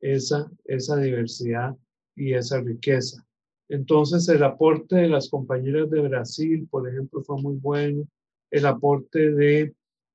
esa, 0.00 0.50
esa 0.64 0.96
diversidad 0.96 1.76
y 2.14 2.34
esa 2.34 2.60
riqueza. 2.60 3.24
Entonces, 3.68 4.28
el 4.28 4.42
aporte 4.42 4.96
de 4.96 5.08
las 5.08 5.28
compañeras 5.28 5.90
de 5.90 6.00
Brasil, 6.00 6.68
por 6.70 6.88
ejemplo, 6.88 7.22
fue 7.22 7.40
muy 7.40 7.56
bueno. 7.56 8.06
El 8.50 8.66
aporte 8.66 9.32
de, 9.32 9.74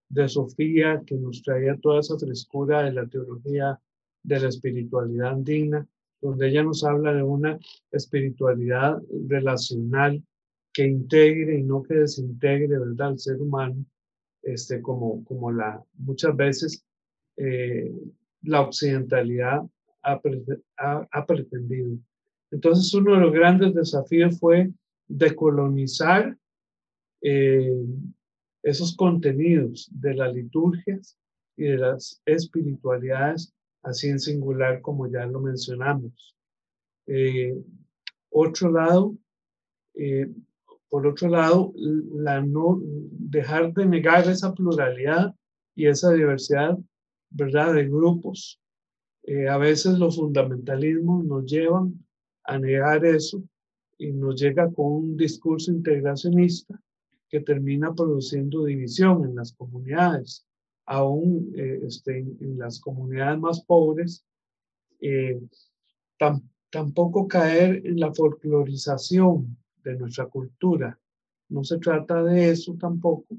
de 0.09 0.27
Sofía, 0.29 1.01
que 1.05 1.15
nos 1.15 1.41
traía 1.41 1.77
toda 1.77 1.99
esa 1.99 2.17
frescura 2.17 2.83
de 2.83 2.93
la 2.93 3.07
teología 3.07 3.79
de 4.23 4.39
la 4.39 4.49
espiritualidad 4.49 5.31
andina, 5.31 5.85
donde 6.21 6.49
ella 6.49 6.63
nos 6.63 6.83
habla 6.83 7.13
de 7.13 7.23
una 7.23 7.59
espiritualidad 7.91 9.01
relacional 9.27 10.23
que 10.73 10.85
integre 10.85 11.59
y 11.59 11.63
no 11.63 11.83
que 11.83 11.95
desintegre, 11.95 12.79
¿verdad?, 12.79 13.09
al 13.09 13.19
ser 13.19 13.41
humano, 13.41 13.85
este, 14.43 14.81
como, 14.81 15.23
como 15.25 15.51
la, 15.51 15.83
muchas 15.93 16.35
veces 16.35 16.85
eh, 17.37 17.91
la 18.43 18.61
occidentalidad 18.61 19.61
ha, 20.03 21.25
pretendido. 21.25 21.97
Entonces, 22.49 22.93
uno 22.93 23.13
de 23.13 23.21
los 23.21 23.33
grandes 23.33 23.73
desafíos 23.73 24.39
fue 24.39 24.71
decolonizar 25.07 26.35
eh, 27.21 27.85
esos 28.63 28.95
contenidos 28.95 29.89
de 29.91 30.15
las 30.15 30.33
liturgias 30.33 31.17
y 31.55 31.63
de 31.65 31.77
las 31.77 32.21
espiritualidades, 32.25 33.53
así 33.83 34.09
en 34.09 34.19
singular 34.19 34.81
como 34.81 35.07
ya 35.07 35.25
lo 35.25 35.39
mencionamos. 35.39 36.35
Eh, 37.07 37.55
otro 38.29 38.71
lado, 38.71 39.15
por 40.91 41.07
otro 41.07 41.29
lado, 41.29 41.73
la 41.75 42.41
no 42.41 42.79
dejar 42.83 43.73
de 43.73 43.87
negar 43.87 44.29
esa 44.29 44.53
pluralidad 44.53 45.33
y 45.73 45.87
esa 45.87 46.11
diversidad 46.11 46.77
¿verdad? 47.31 47.73
De 47.73 47.87
grupos. 47.87 48.59
Eh, 49.23 49.47
a 49.47 49.57
veces 49.57 49.97
los 49.97 50.17
fundamentalismos 50.17 51.25
nos 51.25 51.45
llevan 51.45 52.05
a 52.43 52.59
negar 52.59 53.05
eso 53.05 53.43
y 53.97 54.11
nos 54.11 54.39
llega 54.39 54.71
con 54.71 54.91
un 54.91 55.17
discurso 55.17 55.71
integracionista 55.71 56.79
que 57.29 57.39
termina 57.39 57.93
produciendo 57.93 58.65
división 58.65 59.23
en 59.23 59.35
las 59.35 59.53
comunidades, 59.53 60.45
aún 60.85 61.53
eh, 61.55 61.79
este, 61.87 62.19
en, 62.19 62.57
las 62.57 62.79
comunidades 62.79 63.39
más 63.39 63.63
pobres. 63.63 64.25
Eh, 64.99 65.39
tampoco 66.69 67.27
caer 67.27 67.81
en 67.85 67.99
la 67.99 68.13
folclorización 68.13 69.57
de 69.83 69.95
nuestra 69.95 70.25
cultura. 70.27 70.97
No 71.49 71.63
se 71.63 71.77
trata 71.79 72.23
de 72.23 72.51
eso 72.51 72.75
tampoco, 72.79 73.37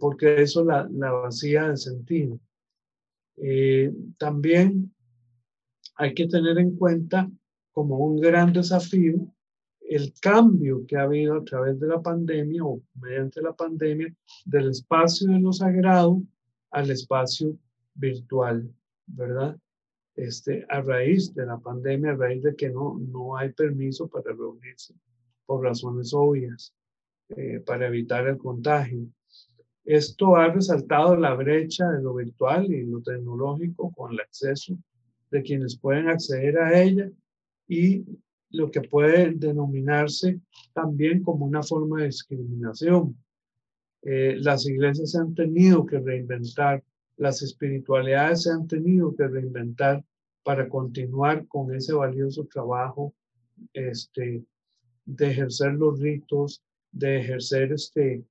porque 0.00 0.40
eso 0.40 0.64
la, 0.64 0.88
la 0.90 1.12
vacía 1.12 1.68
de 1.68 1.76
sentido. 1.76 2.40
Eh, 3.36 3.92
también 4.16 4.94
hay 5.96 6.14
que 6.14 6.26
tener 6.26 6.58
en 6.58 6.76
cuenta 6.76 7.30
como 7.72 7.98
un 7.98 8.20
gran 8.20 8.52
desafío 8.52 9.34
el 9.80 10.14
cambio 10.20 10.86
que 10.86 10.96
ha 10.96 11.02
habido 11.02 11.36
a 11.36 11.44
través 11.44 11.78
de 11.78 11.88
la 11.88 12.00
pandemia 12.00 12.64
o 12.64 12.80
mediante 12.94 13.42
la 13.42 13.52
pandemia 13.52 14.14
del 14.46 14.70
espacio 14.70 15.30
de 15.30 15.40
lo 15.40 15.52
sagrado 15.52 16.22
al 16.70 16.90
espacio 16.90 17.56
virtual, 17.94 18.72
¿verdad? 19.06 19.56
Este, 20.16 20.64
a 20.68 20.80
raíz 20.80 21.34
de 21.34 21.44
la 21.44 21.58
pandemia, 21.58 22.12
a 22.12 22.16
raíz 22.16 22.42
de 22.42 22.56
que 22.56 22.70
no, 22.70 22.98
no 22.98 23.36
hay 23.36 23.52
permiso 23.52 24.08
para 24.08 24.32
reunirse 24.32 24.94
por 25.46 25.62
razones 25.62 26.12
obvias, 26.14 26.74
eh, 27.30 27.60
para 27.60 27.86
evitar 27.86 28.26
el 28.28 28.38
contagio. 28.38 29.06
Esto 29.84 30.36
ha 30.36 30.48
resaltado 30.48 31.16
la 31.16 31.34
brecha 31.34 31.88
de 31.90 32.02
lo 32.02 32.14
virtual 32.14 32.72
y 32.72 32.84
lo 32.84 33.02
tecnológico 33.02 33.92
con 33.92 34.12
el 34.12 34.20
acceso 34.20 34.76
de 35.30 35.42
quienes 35.42 35.78
pueden 35.78 36.08
acceder 36.08 36.58
a 36.58 36.80
ella 36.80 37.10
y 37.68 38.04
lo 38.50 38.70
que 38.70 38.82
puede 38.82 39.32
denominarse 39.34 40.40
también 40.72 41.22
como 41.22 41.44
una 41.44 41.62
forma 41.62 42.00
de 42.00 42.06
discriminación. 42.06 43.16
Eh, 44.02 44.36
las 44.38 44.66
iglesias 44.66 45.10
se 45.12 45.18
han 45.18 45.34
tenido 45.34 45.84
que 45.84 45.98
reinventar, 45.98 46.82
las 47.16 47.42
espiritualidades 47.42 48.42
se 48.42 48.52
han 48.52 48.66
tenido 48.66 49.14
que 49.16 49.26
reinventar 49.26 50.04
para 50.42 50.68
continuar 50.68 51.46
con 51.48 51.74
ese 51.74 51.94
valioso 51.94 52.46
trabajo 52.46 53.14
este, 53.72 54.44
de 55.04 55.30
ejercer 55.30 55.74
los 55.74 56.00
ritos, 56.00 56.62
de 56.92 57.20
ejercer 57.20 57.72
este, 57.72 58.24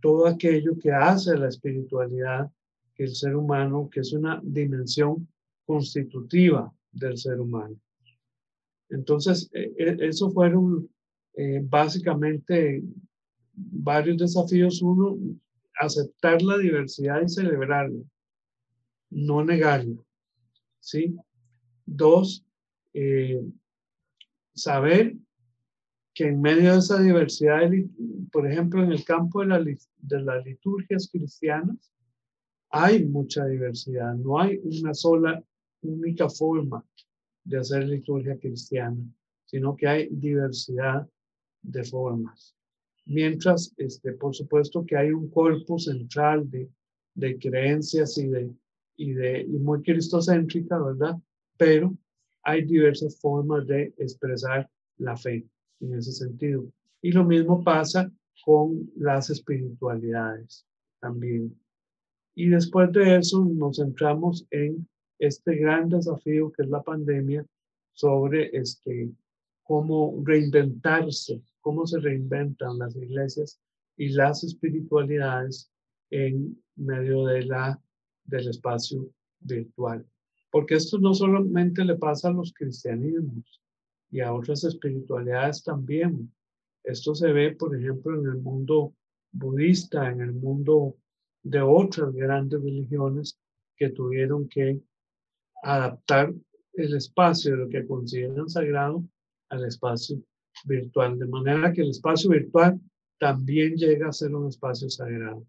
todo 0.00 0.26
aquello 0.26 0.78
que 0.78 0.92
hace 0.92 1.36
la 1.36 1.48
espiritualidad, 1.48 2.50
el 2.96 3.14
ser 3.14 3.36
humano, 3.36 3.88
que 3.90 4.00
es 4.00 4.12
una 4.12 4.40
dimensión 4.42 5.28
constitutiva 5.66 6.72
del 6.92 7.18
ser 7.18 7.40
humano. 7.40 7.76
Entonces, 8.88 9.50
e, 9.52 9.72
e, 9.76 10.08
eso 10.08 10.30
fueron 10.30 10.88
eh, 11.34 11.60
básicamente 11.62 12.82
varios 13.52 14.18
desafíos. 14.18 14.80
Uno, 14.82 15.18
aceptar 15.80 16.40
la 16.42 16.58
diversidad 16.58 17.22
y 17.22 17.28
celebrarla. 17.28 18.02
no 19.10 19.44
negarlo. 19.44 20.04
¿sí? 20.80 21.16
Dos, 21.86 22.44
eh, 22.92 23.42
saber 24.54 25.16
que 26.14 26.28
en 26.28 26.40
medio 26.40 26.72
de 26.72 26.78
esa 26.78 27.00
diversidad, 27.02 27.60
por 28.30 28.50
ejemplo, 28.50 28.82
en 28.82 28.92
el 28.92 29.04
campo 29.04 29.40
de, 29.40 29.46
la, 29.48 29.58
de 29.58 30.22
las 30.22 30.46
liturgias 30.46 31.08
cristianas, 31.10 31.92
hay 32.70 33.04
mucha 33.04 33.44
diversidad, 33.46 34.14
no 34.14 34.38
hay 34.38 34.60
una 34.62 34.94
sola, 34.94 35.42
única 35.82 36.30
forma 36.30 36.84
de 37.44 37.58
hacer 37.58 37.86
liturgia 37.86 38.38
cristiana, 38.38 38.96
sino 39.44 39.76
que 39.76 39.86
hay 39.86 40.08
diversidad 40.10 41.06
de 41.62 41.84
formas. 41.84 42.56
Mientras, 43.06 43.74
este, 43.76 44.12
por 44.12 44.34
supuesto 44.34 44.84
que 44.86 44.96
hay 44.96 45.10
un 45.10 45.28
cuerpo 45.28 45.78
central 45.78 46.48
de, 46.50 46.70
de 47.14 47.38
creencias 47.38 48.16
y 48.16 48.28
de, 48.28 48.50
y 48.96 49.12
de 49.12 49.42
y 49.42 49.58
muy 49.58 49.82
cristocéntrica, 49.82 50.78
¿verdad? 50.78 51.16
Pero 51.58 51.94
hay 52.42 52.64
diversas 52.64 53.20
formas 53.20 53.66
de 53.66 53.92
expresar 53.98 54.70
la 54.96 55.16
fe 55.16 55.46
en 55.80 55.94
ese 55.94 56.12
sentido. 56.12 56.64
Y 57.02 57.12
lo 57.12 57.24
mismo 57.24 57.62
pasa 57.62 58.10
con 58.44 58.90
las 58.96 59.30
espiritualidades 59.30 60.66
también. 61.00 61.58
Y 62.34 62.48
después 62.48 62.92
de 62.92 63.16
eso 63.16 63.44
nos 63.44 63.76
centramos 63.76 64.46
en 64.50 64.88
este 65.18 65.56
gran 65.56 65.88
desafío 65.88 66.50
que 66.52 66.62
es 66.62 66.68
la 66.68 66.82
pandemia 66.82 67.46
sobre 67.92 68.50
este, 68.56 69.10
cómo 69.62 70.20
reinventarse, 70.24 71.40
cómo 71.60 71.86
se 71.86 72.00
reinventan 72.00 72.78
las 72.78 72.96
iglesias 72.96 73.60
y 73.96 74.08
las 74.08 74.42
espiritualidades 74.42 75.70
en 76.10 76.60
medio 76.76 77.24
de 77.26 77.44
la, 77.44 77.80
del 78.24 78.48
espacio 78.48 79.08
virtual. 79.40 80.04
Porque 80.50 80.74
esto 80.74 80.98
no 80.98 81.14
solamente 81.14 81.84
le 81.84 81.96
pasa 81.96 82.28
a 82.28 82.32
los 82.32 82.52
cristianismos 82.52 83.60
y 84.14 84.20
a 84.20 84.32
otras 84.32 84.62
espiritualidades 84.62 85.64
también. 85.64 86.32
Esto 86.84 87.16
se 87.16 87.32
ve, 87.32 87.56
por 87.56 87.76
ejemplo, 87.76 88.14
en 88.14 88.26
el 88.26 88.36
mundo 88.36 88.94
budista, 89.32 90.08
en 90.08 90.20
el 90.20 90.32
mundo 90.32 90.96
de 91.42 91.60
otras 91.60 92.12
grandes 92.14 92.62
religiones 92.62 93.36
que 93.76 93.90
tuvieron 93.90 94.48
que 94.48 94.80
adaptar 95.64 96.32
el 96.74 96.94
espacio 96.94 97.56
de 97.56 97.64
lo 97.64 97.68
que 97.68 97.84
consideran 97.88 98.48
sagrado 98.48 99.02
al 99.48 99.64
espacio 99.64 100.22
virtual, 100.64 101.18
de 101.18 101.26
manera 101.26 101.72
que 101.72 101.80
el 101.80 101.90
espacio 101.90 102.30
virtual 102.30 102.80
también 103.18 103.74
llega 103.74 104.10
a 104.10 104.12
ser 104.12 104.32
un 104.32 104.46
espacio 104.48 104.88
sagrado. 104.90 105.44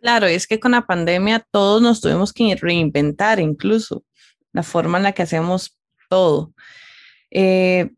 Claro, 0.00 0.26
es 0.26 0.46
que 0.46 0.58
con 0.58 0.70
la 0.72 0.86
pandemia 0.86 1.46
todos 1.50 1.82
nos 1.82 2.00
tuvimos 2.00 2.32
que 2.32 2.56
reinventar 2.56 3.40
incluso 3.40 4.06
la 4.54 4.62
forma 4.62 4.96
en 4.96 5.04
la 5.04 5.12
que 5.12 5.22
hacemos 5.22 5.78
todo. 6.12 6.52
Eh, 7.30 7.90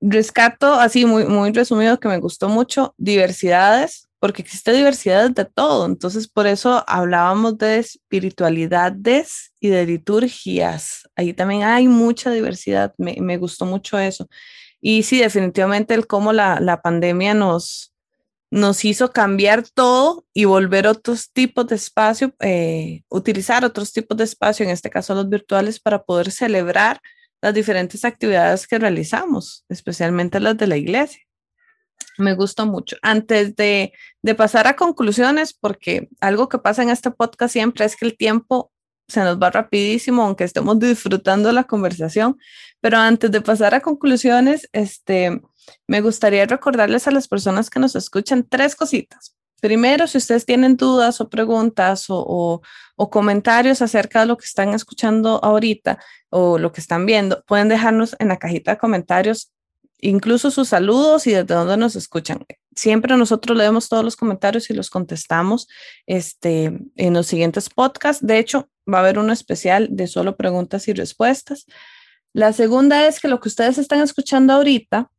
rescato 0.00 0.74
así 0.74 1.04
muy, 1.04 1.24
muy 1.24 1.50
resumido 1.52 1.98
que 1.98 2.06
me 2.06 2.18
gustó 2.18 2.48
mucho, 2.48 2.94
diversidades, 2.96 4.08
porque 4.20 4.42
existe 4.42 4.72
diversidad 4.72 5.30
de 5.30 5.44
todo. 5.44 5.86
Entonces, 5.86 6.28
por 6.28 6.46
eso 6.46 6.84
hablábamos 6.86 7.58
de 7.58 7.78
espiritualidades 7.78 9.52
y 9.58 9.70
de 9.70 9.84
liturgias. 9.84 11.08
Ahí 11.16 11.32
también 11.32 11.64
hay 11.64 11.88
mucha 11.88 12.30
diversidad. 12.30 12.94
Me, 12.98 13.16
me 13.20 13.36
gustó 13.36 13.66
mucho 13.66 13.98
eso. 13.98 14.28
Y 14.80 15.02
sí, 15.02 15.18
definitivamente 15.18 15.94
el 15.94 16.06
cómo 16.06 16.32
la, 16.32 16.60
la 16.60 16.80
pandemia 16.82 17.34
nos, 17.34 17.89
nos 18.50 18.84
hizo 18.84 19.12
cambiar 19.12 19.68
todo 19.68 20.26
y 20.34 20.44
volver 20.44 20.86
otros 20.86 21.30
tipos 21.32 21.66
de 21.68 21.76
espacio, 21.76 22.34
eh, 22.40 23.02
utilizar 23.08 23.64
otros 23.64 23.92
tipos 23.92 24.16
de 24.18 24.24
espacio, 24.24 24.64
en 24.64 24.70
este 24.70 24.90
caso 24.90 25.14
los 25.14 25.28
virtuales, 25.28 25.78
para 25.78 26.02
poder 26.02 26.32
celebrar 26.32 27.00
las 27.40 27.54
diferentes 27.54 28.04
actividades 28.04 28.66
que 28.66 28.78
realizamos, 28.78 29.64
especialmente 29.68 30.40
las 30.40 30.56
de 30.56 30.66
la 30.66 30.76
iglesia. 30.76 31.22
Me 32.18 32.34
gustó 32.34 32.66
mucho. 32.66 32.96
Antes 33.02 33.56
de, 33.56 33.92
pasar 34.36 34.66
a 34.66 34.76
conclusiones, 34.76 35.54
porque 35.54 36.08
algo 36.20 36.48
que 36.48 36.58
pasa 36.58 36.82
en 36.82 36.90
este 36.90 37.10
podcast 37.10 37.52
siempre 37.52 37.84
es 37.84 37.96
que 37.96 38.04
el 38.06 38.16
tiempo 38.16 38.72
se 39.08 39.20
nos 39.20 39.38
va 39.38 39.50
rapidísimo, 39.50 40.22
aunque 40.22 40.44
estemos 40.44 40.78
disfrutando 40.78 41.52
la 41.52 41.64
conversación. 41.64 42.38
Pero 42.80 42.98
antes 42.98 43.30
de 43.30 43.40
pasar 43.40 43.74
a 43.74 43.80
conclusiones, 43.80 44.68
este, 44.72 45.40
me 45.86 46.00
gustaría 46.00 46.46
recordarles 46.46 47.06
a 47.06 47.10
las 47.10 47.28
personas 47.28 47.70
que 47.70 47.80
nos 47.80 47.96
escuchan 47.96 48.46
tres 48.48 48.76
cositas. 48.76 49.36
Primero, 49.60 50.06
si 50.06 50.18
ustedes 50.18 50.46
tienen 50.46 50.76
dudas 50.76 51.20
o 51.20 51.28
preguntas 51.28 52.06
o, 52.08 52.62
comentarios 53.10 53.80
acerca 53.80 54.20
de 54.20 54.26
lo 54.26 54.36
que 54.36 54.44
están 54.44 54.74
escuchando 54.74 55.40
ahorita 55.42 55.98
o 56.28 56.58
lo 56.58 56.70
que 56.70 56.80
están 56.80 57.06
viendo, 57.06 57.42
pueden 57.46 57.68
dejarnos 57.68 58.14
en 58.18 58.28
la 58.28 58.38
cajita 58.38 58.72
de 58.72 58.78
comentarios 58.78 59.52
incluso 60.02 60.50
sus 60.50 60.68
saludos 60.68 61.26
y 61.26 61.32
desde 61.32 61.54
dónde 61.54 61.76
nos 61.76 61.96
escuchan. 61.96 62.44
Siempre 62.74 63.16
nosotros 63.16 63.56
leemos 63.56 63.88
todos 63.88 64.04
los 64.04 64.16
comentarios 64.16 64.70
y 64.70 64.74
los 64.74 64.90
contestamos 64.90 65.68
este, 66.06 66.78
en 66.96 67.14
los 67.14 67.26
siguientes 67.26 67.68
podcasts. 67.68 68.26
De 68.26 68.38
hecho, 68.38 68.68
va 68.92 68.98
a 68.98 69.00
haber 69.00 69.18
uno 69.18 69.32
especial 69.32 69.88
de 69.90 70.06
solo 70.06 70.36
preguntas 70.36 70.88
y 70.88 70.92
respuestas. 70.92 71.66
La 72.32 72.52
segunda 72.52 73.06
es 73.06 73.20
que 73.20 73.28
lo 73.28 73.40
que 73.40 73.48
ustedes 73.48 73.78
están 73.78 74.00
escuchando 74.00 74.52
ahorita 74.52 75.10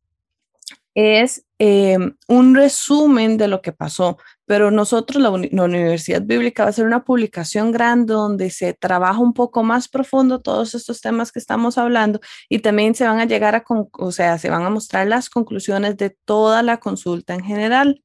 es 0.96 1.46
eh, 1.60 1.98
un 2.28 2.56
resumen 2.56 3.38
de 3.38 3.48
lo 3.48 3.62
que 3.62 3.72
pasó, 3.72 4.18
pero 4.46 4.72
nosotros, 4.72 5.22
la, 5.22 5.30
Universidad 5.30 6.22
Bíblica, 6.22 6.64
va 6.64 6.68
a 6.68 6.70
hacer 6.72 6.86
una 6.86 7.04
publicación 7.04 7.72
grande 7.72 8.14
donde 8.14 8.50
se 8.50 8.74
trabaja 8.74 9.20
un 9.20 9.34
poco 9.34 9.64
más 9.64 9.88
profundo 9.88 10.42
todos 10.42 10.74
estos 10.76 11.02
temas 11.02 11.32
que 11.32 11.40
estamos 11.40 11.78
hablando 11.78 12.20
y 12.50 12.60
también 12.60 12.96
se 12.96 13.06
van 13.06 13.20
a 13.20 13.26
llegar 13.26 13.56
a, 13.56 13.64
o 13.68 14.12
sea, 14.12 14.38
se 14.38 14.50
van 14.50 14.64
a 14.64 14.70
mostrar 14.70 15.08
las 15.08 15.30
conclusiones 15.30 15.98
de 15.98 16.16
toda 16.26 16.64
la 16.64 16.78
consulta 16.78 17.34
en 17.34 17.44
general. 17.44 18.04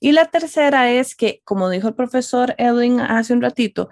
Y 0.00 0.12
la 0.12 0.26
tercera 0.26 0.90
es 0.90 1.16
que, 1.16 1.40
como 1.44 1.68
dijo 1.70 1.88
el 1.88 1.94
profesor 1.94 2.54
Edwin 2.58 3.00
hace 3.00 3.32
un 3.32 3.42
ratito, 3.42 3.88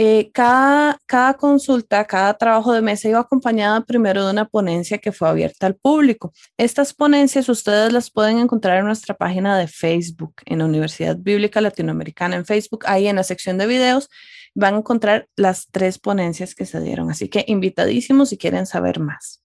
eh, 0.00 0.30
cada, 0.32 1.00
cada 1.06 1.34
consulta, 1.34 2.04
cada 2.04 2.32
trabajo 2.34 2.72
de 2.72 2.82
mesa 2.82 3.08
iba 3.08 3.18
acompañada 3.18 3.84
primero 3.84 4.24
de 4.24 4.30
una 4.30 4.44
ponencia 4.44 4.98
que 4.98 5.10
fue 5.10 5.28
abierta 5.28 5.66
al 5.66 5.74
público. 5.74 6.32
Estas 6.56 6.94
ponencias 6.94 7.48
ustedes 7.48 7.92
las 7.92 8.08
pueden 8.10 8.38
encontrar 8.38 8.78
en 8.78 8.86
nuestra 8.86 9.16
página 9.16 9.58
de 9.58 9.66
Facebook, 9.66 10.34
en 10.46 10.62
Universidad 10.62 11.16
Bíblica 11.18 11.60
Latinoamericana 11.60 12.36
en 12.36 12.46
Facebook. 12.46 12.84
Ahí 12.86 13.08
en 13.08 13.16
la 13.16 13.24
sección 13.24 13.58
de 13.58 13.66
videos 13.66 14.08
van 14.54 14.74
a 14.74 14.78
encontrar 14.78 15.28
las 15.34 15.66
tres 15.70 15.98
ponencias 15.98 16.54
que 16.54 16.64
se 16.64 16.80
dieron. 16.80 17.10
Así 17.10 17.28
que 17.28 17.44
invitadísimos 17.48 18.28
si 18.28 18.38
quieren 18.38 18.66
saber 18.66 19.00
más. 19.00 19.42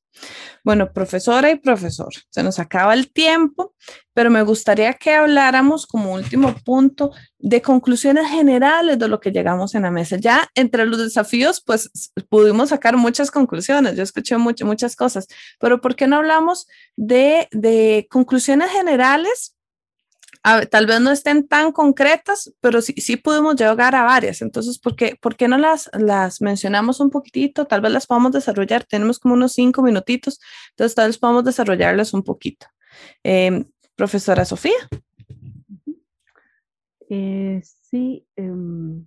Bueno, 0.63 0.93
profesora 0.93 1.51
y 1.51 1.55
profesor, 1.55 2.13
se 2.29 2.43
nos 2.43 2.59
acaba 2.59 2.93
el 2.93 3.11
tiempo, 3.11 3.75
pero 4.13 4.29
me 4.29 4.41
gustaría 4.43 4.93
que 4.93 5.13
habláramos 5.13 5.85
como 5.85 6.13
último 6.13 6.55
punto 6.63 7.11
de 7.39 7.61
conclusiones 7.61 8.29
generales 8.29 8.97
de 8.97 9.07
lo 9.07 9.19
que 9.19 9.31
llegamos 9.31 9.75
en 9.75 9.81
la 9.83 9.91
mesa. 9.91 10.17
Ya 10.17 10.49
entre 10.55 10.85
los 10.85 10.99
desafíos, 10.99 11.61
pues 11.65 11.89
pudimos 12.29 12.69
sacar 12.69 12.95
muchas 12.95 13.31
conclusiones, 13.31 13.95
yo 13.95 14.03
escuché 14.03 14.37
muchas 14.37 14.95
cosas, 14.95 15.27
pero 15.59 15.81
¿por 15.81 15.95
qué 15.95 16.07
no 16.07 16.17
hablamos 16.17 16.67
de, 16.95 17.47
de 17.51 18.07
conclusiones 18.09 18.71
generales 18.71 19.55
tal 20.69 20.85
vez 20.85 20.99
no 20.99 21.11
estén 21.11 21.47
tan 21.47 21.71
concretas, 21.71 22.53
pero 22.59 22.81
sí, 22.81 22.93
sí 22.97 23.15
podemos 23.15 23.55
llegar 23.55 23.95
a 23.95 24.03
varias. 24.03 24.41
Entonces, 24.41 24.77
¿por 24.77 24.95
qué, 24.95 25.17
¿por 25.19 25.35
qué 25.35 25.47
no 25.47 25.57
las, 25.57 25.89
las 25.93 26.41
mencionamos 26.41 26.99
un 26.99 27.09
poquitito? 27.09 27.65
Tal 27.65 27.81
vez 27.81 27.91
las 27.91 28.07
podamos 28.07 28.33
desarrollar. 28.33 28.83
Tenemos 28.83 29.19
como 29.19 29.35
unos 29.35 29.53
cinco 29.53 29.81
minutitos, 29.81 30.39
entonces 30.71 30.95
tal 30.95 31.07
vez 31.07 31.17
podamos 31.17 31.45
desarrollarlas 31.45 32.13
un 32.13 32.23
poquito. 32.23 32.67
Em, 33.23 33.65
profesora 33.95 34.43
Sofía. 34.43 34.89
Eh, 37.09 37.61
sí, 37.63 38.25
em, 38.35 39.05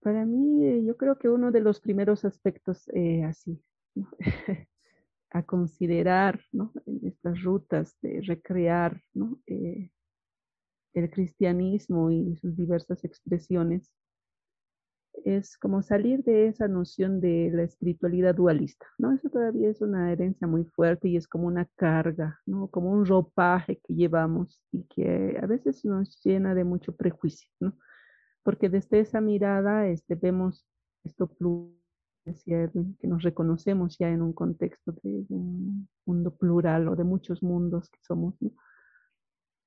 para 0.00 0.24
mí 0.24 0.64
eh, 0.66 0.84
yo 0.84 0.96
creo 0.96 1.18
que 1.18 1.28
uno 1.28 1.50
de 1.50 1.60
los 1.60 1.80
primeros 1.80 2.24
aspectos 2.24 2.88
eh, 2.94 3.24
así 3.24 3.60
a 5.32 5.42
considerar 5.42 6.40
estas 7.02 7.42
rutas 7.42 7.96
de 8.02 8.20
recrear. 8.22 9.02
Eh, 9.46 9.90
el 10.94 11.10
cristianismo 11.10 12.10
y 12.10 12.36
sus 12.36 12.54
diversas 12.54 13.02
expresiones 13.04 13.90
es 15.24 15.56
como 15.56 15.82
salir 15.82 16.22
de 16.24 16.48
esa 16.48 16.68
noción 16.68 17.20
de 17.20 17.50
la 17.52 17.62
espiritualidad 17.62 18.34
dualista, 18.34 18.86
¿no? 18.98 19.12
Eso 19.12 19.30
todavía 19.30 19.70
es 19.70 19.80
una 19.80 20.12
herencia 20.12 20.46
muy 20.46 20.64
fuerte 20.64 21.08
y 21.08 21.16
es 21.16 21.28
como 21.28 21.46
una 21.46 21.66
carga. 21.76 22.40
Como 22.70 22.90
un 22.90 23.06
ropaje 23.06 23.80
que 23.84 23.94
llevamos 23.94 24.60
y 24.70 24.84
que 24.84 25.38
a 25.40 25.46
veces 25.46 25.84
nos 25.84 26.20
llena 26.22 26.54
de 26.54 26.64
mucho 26.64 26.94
prejuicio. 26.94 27.48
Porque 28.42 28.68
desde 28.68 29.00
esa 29.00 29.20
mirada 29.20 29.86
este, 29.86 30.14
vemos 30.14 30.66
esto 31.04 31.28
que 32.24 32.70
nos 33.02 33.22
reconocemos 33.22 33.98
ya 33.98 34.08
en 34.08 34.22
un 34.22 34.32
contexto 34.32 34.92
de, 35.02 35.24
un 35.28 35.88
mundo 36.06 36.34
plural 36.34 36.88
o 36.88 36.96
de 36.96 37.04
muchos 37.04 37.42
mundos 37.42 37.88
que 37.90 37.98
somos. 38.02 38.34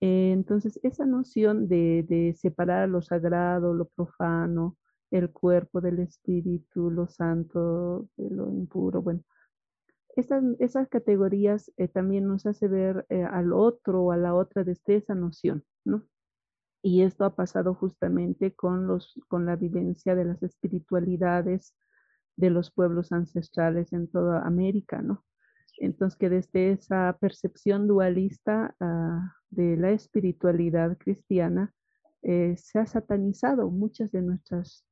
Eh, 0.01 0.31
entonces, 0.31 0.79
esa 0.83 1.05
noción 1.05 1.67
de, 1.67 2.35
separar 2.37 2.89
lo 2.89 3.01
sagrado, 3.01 3.73
lo 3.73 3.85
profano, 3.85 4.77
el 5.11 5.31
cuerpo 5.31 5.81
del 5.81 5.99
espíritu, 5.99 6.89
lo 6.89 7.07
santo 7.07 8.09
de 8.17 8.29
lo 8.29 8.49
impuro, 8.49 9.01
bueno, 9.01 9.21
esas, 10.15 10.43
esas 10.59 10.87
categorías 10.87 11.71
eh, 11.77 11.87
también 11.87 12.27
nos 12.27 12.45
hace 12.45 12.67
ver 12.67 13.05
eh, 13.09 13.23
al 13.23 13.51
otro 13.53 14.03
o 14.03 14.11
a 14.11 14.17
la 14.17 14.33
otra 14.33 14.63
desde 14.63 14.95
esa 14.95 15.13
noción, 15.13 15.63
¿no? 15.83 16.03
Y 16.81 17.01
esto 17.01 17.25
ha 17.25 17.35
pasado 17.35 17.73
justamente 17.73 18.53
con, 18.53 18.87
los, 18.87 19.19
con 19.27 19.45
la 19.45 19.55
vivencia 19.55 20.15
de 20.15 20.25
las 20.25 20.43
espiritualidades 20.43 21.73
de 22.37 22.49
los 22.49 22.71
pueblos 22.71 23.11
ancestrales 23.11 23.93
en 23.93 24.07
toda 24.07 24.45
América, 24.45 25.01
¿no? 25.01 25.23
Entonces, 25.77 26.17
que 26.17 26.29
desde 26.29 26.71
esa 26.71 27.17
percepción 27.19 27.87
dualista 27.87 28.75
ah, 28.79 29.33
de 29.49 29.77
la 29.77 29.91
espiritualidad 29.91 30.97
cristiana, 30.97 31.73
eh, 32.21 32.55
se 32.57 32.79
ha 32.79 32.85
satanizado 32.85 33.69
muchas 33.69 34.11
de 34.11 34.21
nuestras 34.21 34.85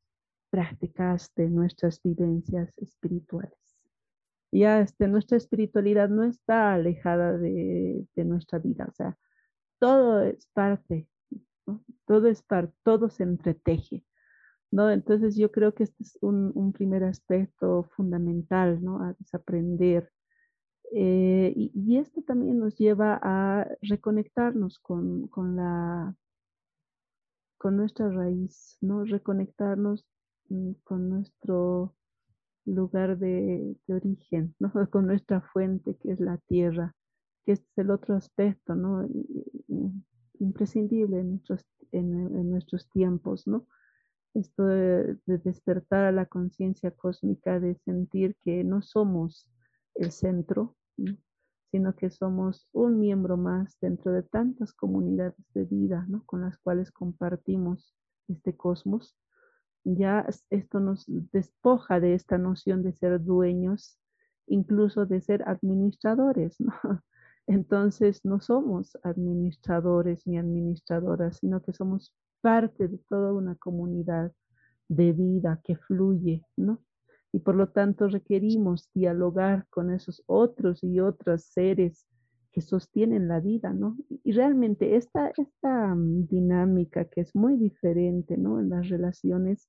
prácticas, 0.52 1.34
de 1.36 1.50
nuestras 1.50 2.00
vivencias 2.04 2.72
espirituales. 2.78 3.58
Ya 4.52 4.82
este, 4.82 5.08
nuestra 5.08 5.38
espiritualidad 5.38 6.10
no 6.10 6.24
está 6.24 6.76
alejada 6.76 7.36
de, 7.40 8.06
nuestra 8.18 8.60
vida, 8.60 8.86
o 8.88 8.94
sea, 8.94 9.18
todo 9.80 10.22
es 10.22 10.46
parte, 10.54 11.08
todo 12.06 12.28
es 12.28 12.44
parte, 12.44 12.76
todo 12.84 13.10
se 13.10 13.24
entreteje. 13.24 14.06
¿No? 14.74 14.90
Entonces 14.92 15.36
yo 15.38 15.52
creo 15.52 15.74
que 15.74 15.84
este 15.84 16.04
es 16.04 16.18
un, 16.22 16.52
un 16.56 16.74
primer 16.74 17.04
aspecto 17.04 17.84
fundamental, 17.96 18.84
¿no? 18.84 19.04
A 19.04 19.14
desaprender 19.20 20.12
eh, 20.96 21.54
y, 21.56 21.98
esto 21.98 22.22
también 22.22 22.60
nos 22.60 22.78
lleva 22.78 23.20
a 23.24 23.68
reconectarnos 23.82 24.78
con, 24.80 25.28
la, 25.56 26.16
con 27.58 27.78
nuestra 27.78 28.10
raíz, 28.10 28.78
¿no? 28.80 29.04
Reconectarnos 29.04 30.06
mm, 30.50 30.74
con 30.84 31.10
nuestro 31.10 31.96
lugar 32.66 33.18
de, 33.18 33.76
origen, 33.88 34.56
¿no? 34.60 34.72
Con 34.92 35.08
nuestra 35.08 35.42
fuente, 35.42 35.98
que 35.98 36.12
es 36.12 36.20
la 36.20 36.38
tierra, 36.48 36.96
que 37.46 37.54
es 37.54 37.66
el 37.76 37.90
otro 37.90 38.16
aspecto, 38.16 38.76
¿no? 38.76 39.08
Imprescindible 40.40 41.22
en 41.22 41.32
nuestros, 41.32 41.66
en, 41.92 42.52
nuestros 42.52 42.88
tiempos, 42.90 43.48
¿no? 43.48 43.66
Esto 44.34 44.66
de, 44.66 45.18
de 45.26 45.38
despertar 45.38 46.06
a 46.06 46.12
la 46.12 46.26
conciencia 46.26 46.92
cósmica, 46.92 47.60
de 47.60 47.76
sentir 47.86 48.36
que 48.44 48.64
no 48.64 48.82
somos 48.82 49.50
el 49.96 50.12
centro, 50.12 50.76
sino 51.72 51.96
que 51.96 52.10
somos 52.12 52.68
un 52.72 53.00
miembro 53.00 53.36
más 53.38 53.78
dentro 53.82 54.12
de 54.12 54.24
tantas 54.24 54.74
comunidades 54.74 55.36
de 55.54 55.66
vida 55.66 56.06
¿no? 56.08 56.24
con 56.26 56.42
las 56.42 56.58
cuales 56.60 56.92
compartimos 56.92 57.96
este 58.28 58.56
cosmos. 58.56 59.18
Ya 59.84 60.26
esto 60.50 60.80
nos 60.80 61.06
despoja 61.08 62.00
de 62.00 62.14
esta 62.14 62.38
noción 62.38 62.84
de 62.84 62.94
ser 62.94 63.24
dueños, 63.24 64.00
incluso 64.48 65.06
de 65.06 65.22
ser 65.22 65.48
administradores. 65.48 66.58
Entonces 67.48 68.24
no 68.24 68.40
somos 68.40 68.98
administradores 69.04 70.26
ni 70.26 70.38
administradoras, 70.38 71.38
sino 71.38 71.62
que 71.62 71.74
somos 71.74 72.16
parte 72.44 72.88
de 72.88 73.00
toda 73.10 73.34
una 73.34 73.56
comunidad 73.56 74.32
de 74.90 75.14
vida 75.14 75.62
que 75.64 75.78
fluye, 75.78 76.44
¿no? 76.58 76.84
y 77.34 77.40
por 77.40 77.56
lo 77.56 77.68
tanto 77.70 78.08
requerimos 78.08 78.90
dialogar 78.94 79.66
con 79.72 79.92
esos 79.92 80.24
otros 80.28 80.84
y 80.84 81.00
otros 81.00 81.46
seres 81.46 82.06
que 82.52 82.62
sostienen 82.62 83.28
la 83.28 83.40
vida, 83.40 83.74
¿no? 83.74 83.98
Y 84.24 84.32
realmente 84.34 84.96
esta, 84.96 85.34
esta 85.36 85.96
mm, 85.96 86.28
dinámica 86.28 87.06
que 87.06 87.22
es 87.22 87.36
muy 87.36 87.58
diferente, 87.58 88.38
¿no? 88.38 88.60
En 88.60 88.70
las 88.70 88.88
relaciones, 88.88 89.68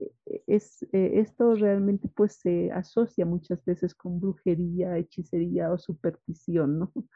eh, 0.00 0.42
es, 0.46 0.82
eh, 0.92 1.20
esto 1.20 1.54
realmente 1.54 2.08
pues 2.08 2.36
se 2.36 2.72
asocia 2.72 3.26
muchas 3.26 3.62
veces 3.66 3.94
con 3.94 4.18
brujería, 4.18 4.96
hechicería 4.96 5.70
o 5.70 5.78
superstición, 5.78 6.78
¿no? 6.78 6.92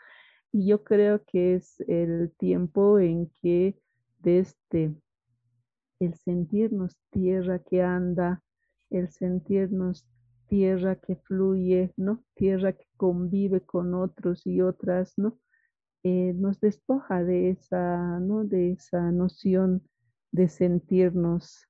Y 0.53 0.67
yo 0.67 0.83
creo 0.83 1.23
que 1.27 1.57
es 1.57 1.79
el 1.89 2.33
tiempo 2.39 2.99
en 2.99 3.31
que 3.43 3.79
desde 4.29 4.95
el 6.01 6.15
sentirnos 6.15 6.99
tierra 7.11 7.61
que 7.61 7.83
anda, 7.83 8.43
el 8.91 9.09
sentirnos 9.09 10.07
tierra 10.49 10.97
que 10.97 11.17
fluye, 11.17 11.95
¿no? 11.97 12.23
Tierra 12.35 12.75
que 12.75 12.85
convive 12.99 13.63
con 13.63 13.95
otros 13.95 14.47
y 14.47 14.61
otras, 14.61 15.15
¿no? 15.17 15.39
Eh, 16.03 16.35
nos 16.35 16.61
despoja 16.61 17.25
de 17.25 17.51
esa, 17.51 18.21
¿no? 18.21 18.45
De 18.45 18.73
esa 18.73 19.11
noción 19.13 19.83
de 20.31 20.49
sentirnos 20.49 21.67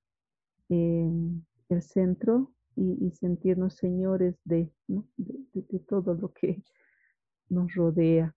el 0.68 1.80
centro 1.80 2.52
y, 2.74 3.10
sentirnos 3.12 3.74
señores 3.76 4.34
de, 4.44 4.70
de, 4.86 5.78
todo 5.86 6.12
lo 6.14 6.32
que 6.32 6.62
nos 7.48 7.72
rodea. 7.74 8.34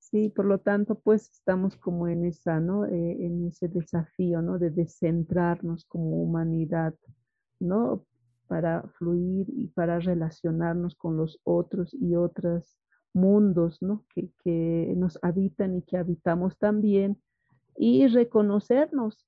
Sí, 0.00 0.28
por 0.28 0.46
lo 0.46 0.58
tanto, 0.58 0.98
pues 0.98 1.30
estamos 1.30 1.76
como 1.76 2.08
en 2.08 2.24
esa, 2.24 2.58
¿no? 2.58 2.84
Eh, 2.86 3.24
en 3.24 3.46
ese 3.46 3.68
desafío, 3.68 4.42
¿no? 4.42 4.58
De 4.58 4.70
descentrarnos 4.70 5.84
como 5.84 6.22
humanidad, 6.22 6.94
¿no? 7.60 8.04
para 8.50 8.82
fluir 8.98 9.46
y 9.48 9.68
para 9.68 10.00
relacionarnos 10.00 10.96
con 10.96 11.16
los 11.16 11.38
otros 11.44 11.94
y 11.94 12.16
otros 12.16 12.76
mundos 13.12 13.80
¿no? 13.80 14.04
que, 14.12 14.32
que 14.42 14.92
nos 14.96 15.20
habitan 15.22 15.76
y 15.76 15.82
que 15.82 15.96
habitamos 15.96 16.58
también 16.58 17.22
y 17.76 18.08
reconocernos 18.08 19.24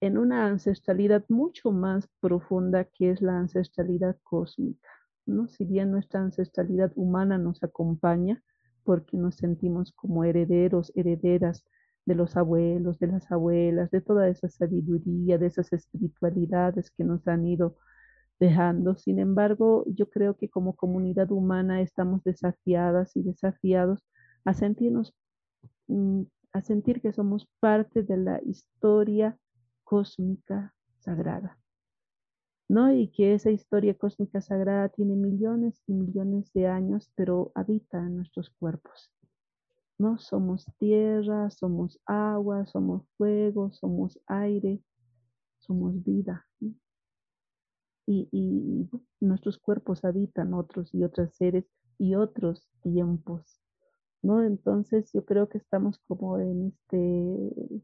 en 0.00 0.16
una 0.16 0.46
ancestralidad 0.46 1.26
mucho 1.28 1.72
más 1.72 2.08
profunda 2.20 2.84
que 2.84 3.10
es 3.10 3.20
la 3.20 3.38
ancestralidad 3.38 4.16
cósmica. 4.22 4.88
¿no? 5.26 5.46
Si 5.48 5.66
bien 5.66 5.90
nuestra 5.90 6.22
ancestralidad 6.22 6.90
humana 6.94 7.36
nos 7.36 7.62
acompaña, 7.62 8.42
porque 8.88 9.18
nos 9.18 9.34
sentimos 9.36 9.92
como 9.92 10.24
herederos, 10.24 10.90
herederas 10.96 11.62
de 12.06 12.14
los 12.14 12.38
abuelos, 12.38 12.98
de 12.98 13.08
las 13.08 13.30
abuelas, 13.30 13.90
de 13.90 14.00
toda 14.00 14.30
esa 14.30 14.48
sabiduría, 14.48 15.36
de 15.36 15.44
esas 15.44 15.74
espiritualidades 15.74 16.90
que 16.92 17.04
nos 17.04 17.28
han 17.28 17.46
ido 17.46 17.76
dejando. 18.40 18.96
Sin 18.96 19.18
embargo, 19.18 19.84
yo 19.88 20.08
creo 20.08 20.38
que 20.38 20.48
como 20.48 20.74
comunidad 20.74 21.30
humana 21.32 21.82
estamos 21.82 22.24
desafiadas 22.24 23.14
y 23.14 23.22
desafiados 23.22 24.06
a 24.46 24.54
sentirnos, 24.54 25.14
mm, 25.88 26.22
a 26.54 26.62
sentir 26.62 27.02
que 27.02 27.12
somos 27.12 27.46
parte 27.60 28.02
de 28.02 28.16
la 28.16 28.40
historia 28.42 29.36
cósmica 29.84 30.74
sagrada. 31.00 31.57
¿No? 32.68 32.92
Y 32.92 33.08
que 33.08 33.34
esa 33.34 33.50
historia 33.50 33.94
cósmica 33.94 34.40
sagrada 34.40 34.88
tiene 34.90 35.16
millones 35.16 35.82
y 35.86 35.94
millones 35.94 36.52
de 36.52 36.66
años, 36.66 37.10
pero 37.14 37.52
habita 37.54 37.98
en 37.98 38.16
nuestros 38.16 38.50
cuerpos. 38.50 39.10
¿no? 39.98 40.18
Somos 40.18 40.66
tierra, 40.78 41.50
somos 41.50 42.00
agua, 42.06 42.66
somos 42.66 43.08
fuego, 43.16 43.72
somos 43.72 44.20
aire, 44.26 44.80
somos 45.58 46.04
vida 46.04 46.46
y, 48.08 48.88
nuestros 49.20 49.58
cuerpos 49.58 50.04
habitan 50.04 50.54
otros 50.54 50.94
y 50.94 51.04
otros 51.04 51.34
seres 51.34 51.66
y 51.98 52.14
otros 52.14 52.68
tiempos, 52.82 53.60
¿no? 54.22 54.42
Entonces 54.42 55.12
yo 55.12 55.24
creo 55.24 55.48
que 55.48 55.58
estamos 55.58 55.98
como 56.06 56.38
en 56.38 56.68
este 56.68 57.82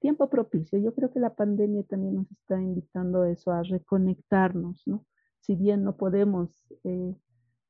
tiempo 0.00 0.28
propicio. 0.28 0.78
Yo 0.78 0.94
creo 0.94 1.12
que 1.12 1.20
la 1.20 1.34
pandemia 1.34 1.84
también 1.84 2.16
nos 2.16 2.30
está 2.32 2.60
invitando 2.60 3.22
a 3.22 3.30
eso, 3.30 3.52
a 3.52 3.62
reconectarnos, 3.62 4.82
¿no? 4.86 5.06
Si 5.40 5.56
bien 5.56 5.84
no 5.84 5.96
podemos 5.96 6.50
eh, 6.84 7.14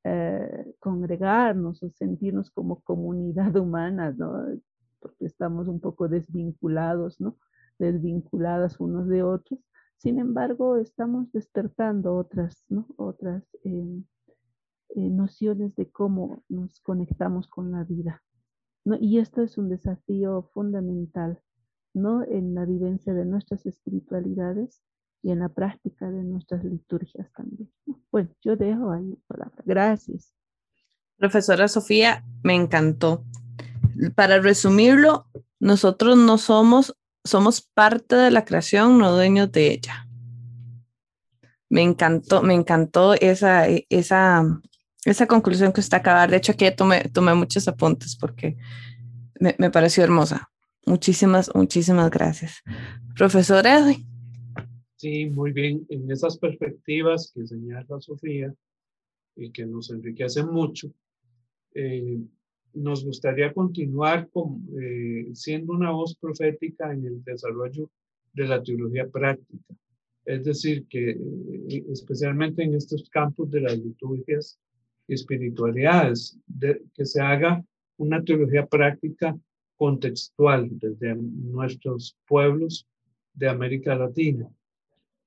eh, 0.05 0.75
congregarnos 0.79 1.83
o 1.83 1.91
sentirnos 1.91 2.51
como 2.51 2.81
comunidad 2.83 3.55
humana, 3.57 4.13
¿no? 4.13 4.47
Porque 5.01 5.27
estamos 5.27 5.69
un 5.69 5.81
poco 5.81 6.09
desvinculados, 6.09 7.21
¿no? 7.21 7.39
Desvinculadas 7.79 8.81
unos 8.81 9.09
de 9.09 9.23
otros, 9.23 9.61
sin 10.01 10.19
embargo, 10.19 10.79
estamos 10.79 11.31
despertando 11.31 12.17
otras, 12.17 12.65
otras 12.97 13.45
eh, 13.65 14.03
eh, 14.97 15.11
nociones 15.11 15.77
de 15.77 15.91
cómo 15.91 16.43
nos 16.49 16.81
conectamos 16.81 17.47
con 17.49 17.71
la 17.71 17.85
vida. 17.85 18.23
Y 18.99 19.19
esto 19.19 19.43
es 19.43 19.59
un 19.59 19.69
desafío 19.69 20.49
fundamental 20.55 21.43
¿no? 21.95 22.23
en 22.25 22.55
la 22.55 22.65
vivencia 22.65 23.13
de 23.13 23.25
nuestras 23.25 23.67
espiritualidades 23.67 24.83
y 25.23 25.31
en 25.31 25.41
la 25.41 25.49
práctica 25.49 26.11
de 26.11 26.23
nuestras 26.23 26.65
liturgias 26.65 27.31
también. 27.33 27.71
Bueno, 28.11 28.31
yo 28.43 28.57
dejo 28.57 28.91
ahí 28.91 29.11
la 29.11 29.17
palabra. 29.27 29.63
Gracias. 29.65 30.33
Profesora 31.17 31.69
Sofía, 31.69 32.25
me 32.43 32.55
encantó. 32.55 33.25
Para 34.15 34.41
resumirlo, 34.41 35.27
nosotros 35.59 36.17
no 36.17 36.39
somos 36.39 36.97
somos 37.25 37.61
parte 37.61 38.17
de 38.17 38.31
la 38.31 38.45
creación, 38.45 38.99
no 38.99 39.13
dueños 39.13 39.51
de 39.53 39.73
ella. 39.73 40.07
Me 41.69 41.83
encantó, 41.83 42.43
me 42.43 42.55
encantó 42.55 43.15
esa, 43.15 43.67
esa, 43.67 44.45
esa 45.05 45.27
conclusión 45.27 45.73
que 45.73 45.81
usted 45.81 45.99
acaba 45.99 46.27
de 46.27 46.37
hecho, 46.37 46.53
aquí 46.53 46.69
tomé, 46.75 47.09
tomé 47.11 47.35
muchos 47.35 47.69
apuntes 47.69 48.17
porque 48.17 48.57
me, 49.39 49.55
me 49.59 49.71
pareció 49.71 50.03
hermosa. 50.03 50.51
Muchísimas, 50.91 51.55
muchísimas 51.55 52.11
gracias. 52.11 52.65
Profesor 53.17 53.65
Edwin. 53.65 54.05
Sí, 54.97 55.27
muy 55.27 55.53
bien. 55.53 55.87
En 55.89 56.11
esas 56.11 56.37
perspectivas 56.37 57.31
que 57.33 57.47
señala 57.47 58.01
Sofía 58.01 58.53
y 59.37 59.53
que 59.53 59.67
nos 59.67 59.91
enriquecen 59.91 60.49
mucho, 60.49 60.93
eh, 61.75 62.19
nos 62.75 63.05
gustaría 63.05 63.53
continuar 63.53 64.29
con, 64.31 64.67
eh, 64.83 65.31
siendo 65.33 65.75
una 65.75 65.93
voz 65.93 66.17
profética 66.17 66.93
en 66.93 67.07
el 67.07 67.23
desarrollo 67.23 67.89
de 68.33 68.49
la 68.49 68.61
teología 68.61 69.09
práctica. 69.09 69.73
Es 70.25 70.43
decir, 70.43 70.87
que 70.89 71.11
eh, 71.11 71.85
especialmente 71.93 72.65
en 72.65 72.75
estos 72.75 73.09
campos 73.11 73.49
de 73.53 73.61
las 73.61 73.79
liturgias 73.79 74.59
y 75.07 75.15
espiritualidades, 75.15 76.37
que 76.95 77.07
se 77.07 77.21
haga 77.21 77.65
una 77.97 78.25
teología 78.25 78.67
práctica 78.67 79.39
contextual 79.81 80.69
desde 80.79 81.15
nuestros 81.15 82.15
pueblos 82.29 82.87
de 83.33 83.49
América 83.49 83.95
Latina. 83.95 84.47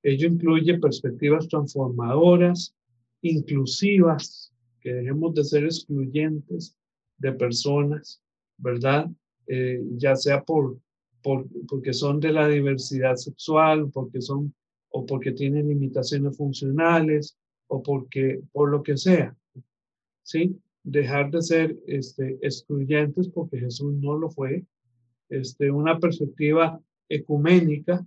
Ello 0.00 0.28
incluye 0.28 0.78
perspectivas 0.78 1.48
transformadoras, 1.48 2.72
inclusivas, 3.20 4.52
que 4.80 4.94
dejemos 4.94 5.34
de 5.34 5.42
ser 5.42 5.64
excluyentes 5.64 6.76
de 7.18 7.32
personas, 7.32 8.22
¿verdad? 8.56 9.10
Eh, 9.48 9.82
ya 9.96 10.14
sea 10.14 10.44
por, 10.44 10.78
por, 11.20 11.46
porque 11.66 11.92
son 11.92 12.20
de 12.20 12.30
la 12.30 12.46
diversidad 12.46 13.16
sexual, 13.16 13.90
porque 13.90 14.20
son, 14.20 14.54
o 14.90 15.04
porque 15.04 15.32
tienen 15.32 15.68
limitaciones 15.68 16.36
funcionales, 16.36 17.36
o 17.66 17.82
porque, 17.82 18.40
por 18.52 18.70
lo 18.70 18.84
que 18.84 18.96
sea, 18.96 19.36
¿sí? 20.22 20.56
Dejar 20.84 21.30
de 21.30 21.42
ser 21.42 21.78
este, 21.86 22.38
excluyentes 22.42 23.28
porque 23.28 23.58
Jesús 23.58 23.94
no 23.94 24.16
lo 24.16 24.30
fue, 24.30 24.64
este, 25.28 25.70
una 25.70 25.98
perspectiva 25.98 26.80
ecuménica 27.08 28.06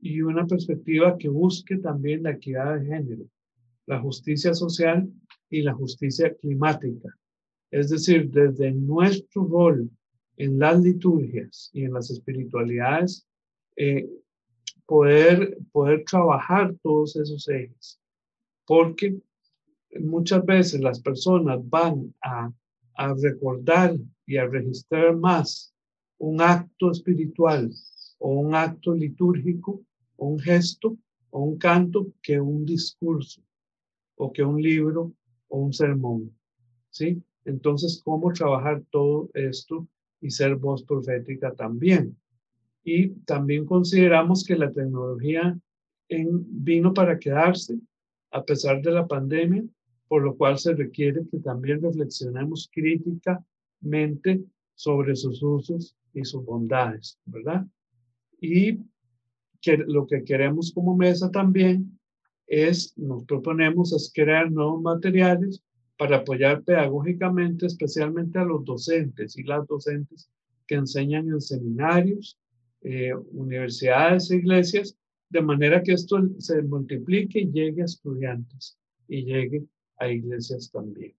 y 0.00 0.22
una 0.22 0.46
perspectiva 0.46 1.18
que 1.18 1.28
busque 1.28 1.76
también 1.76 2.22
la 2.22 2.30
equidad 2.30 2.78
de 2.78 2.86
género, 2.86 3.24
la 3.86 4.00
justicia 4.00 4.54
social 4.54 5.10
y 5.50 5.62
la 5.62 5.74
justicia 5.74 6.34
climática. 6.34 7.14
Es 7.70 7.90
decir, 7.90 8.30
desde 8.30 8.72
nuestro 8.72 9.44
rol 9.44 9.90
en 10.36 10.58
las 10.58 10.80
liturgias 10.80 11.70
y 11.72 11.84
en 11.84 11.92
las 11.92 12.10
espiritualidades, 12.10 13.26
eh, 13.76 14.08
poder, 14.86 15.58
poder 15.70 16.04
trabajar 16.04 16.74
todos 16.82 17.14
esos 17.16 17.48
ejes. 17.48 18.00
Porque 18.66 19.20
muchas 19.98 20.44
veces 20.44 20.80
las 20.80 21.00
personas 21.00 21.58
van 21.68 22.14
a, 22.22 22.52
a 22.94 23.14
recordar 23.14 23.96
y 24.26 24.36
a 24.36 24.46
registrar 24.46 25.16
más 25.16 25.74
un 26.18 26.40
acto 26.40 26.90
espiritual 26.90 27.70
o 28.18 28.34
un 28.34 28.54
acto 28.54 28.94
litúrgico 28.94 29.82
o 30.16 30.28
un 30.28 30.38
gesto 30.38 30.96
o 31.30 31.42
un 31.42 31.58
canto 31.58 32.12
que 32.22 32.40
un 32.40 32.64
discurso 32.64 33.42
o 34.16 34.32
que 34.32 34.44
un 34.44 34.60
libro 34.60 35.12
o 35.48 35.58
un 35.58 35.72
sermón. 35.72 36.36
¿Sí? 36.90 37.22
Entonces, 37.44 38.02
¿cómo 38.04 38.32
trabajar 38.32 38.82
todo 38.90 39.30
esto 39.34 39.88
y 40.20 40.30
ser 40.30 40.56
voz 40.56 40.82
profética 40.84 41.52
también? 41.54 42.16
Y 42.84 43.10
también 43.24 43.64
consideramos 43.64 44.44
que 44.44 44.56
la 44.56 44.70
tecnología 44.70 45.58
en, 46.08 46.44
vino 46.64 46.92
para 46.92 47.18
quedarse 47.18 47.78
a 48.30 48.44
pesar 48.44 48.80
de 48.82 48.92
la 48.92 49.06
pandemia, 49.06 49.64
por 50.10 50.24
lo 50.24 50.36
cual 50.36 50.58
se 50.58 50.74
requiere 50.74 51.22
que 51.30 51.38
también 51.38 51.80
reflexionemos 51.80 52.68
críticamente 52.74 54.42
sobre 54.74 55.14
sus 55.14 55.40
usos 55.40 55.94
y 56.12 56.24
sus 56.24 56.44
bondades, 56.44 57.16
¿verdad? 57.26 57.64
Y 58.40 58.80
que 59.60 59.76
lo 59.76 60.08
que 60.08 60.24
queremos 60.24 60.72
como 60.72 60.96
mesa 60.96 61.30
también 61.30 61.96
es, 62.48 62.92
nos 62.98 63.22
proponemos 63.24 63.92
es 63.92 64.10
crear 64.12 64.50
nuevos 64.50 64.82
materiales 64.82 65.62
para 65.96 66.16
apoyar 66.16 66.64
pedagógicamente, 66.64 67.66
especialmente 67.66 68.40
a 68.40 68.44
los 68.44 68.64
docentes 68.64 69.38
y 69.38 69.44
las 69.44 69.64
docentes 69.68 70.28
que 70.66 70.74
enseñan 70.74 71.28
en 71.28 71.40
seminarios, 71.40 72.36
eh, 72.80 73.14
universidades 73.14 74.28
e 74.32 74.38
iglesias, 74.38 74.96
de 75.28 75.40
manera 75.40 75.84
que 75.84 75.92
esto 75.92 76.20
se 76.38 76.62
multiplique 76.62 77.42
y 77.42 77.52
llegue 77.52 77.82
a 77.82 77.84
estudiantes 77.84 78.76
y 79.06 79.22
llegue 79.22 79.62
a 80.00 80.08
iglesias 80.08 80.70
también. 80.72 81.14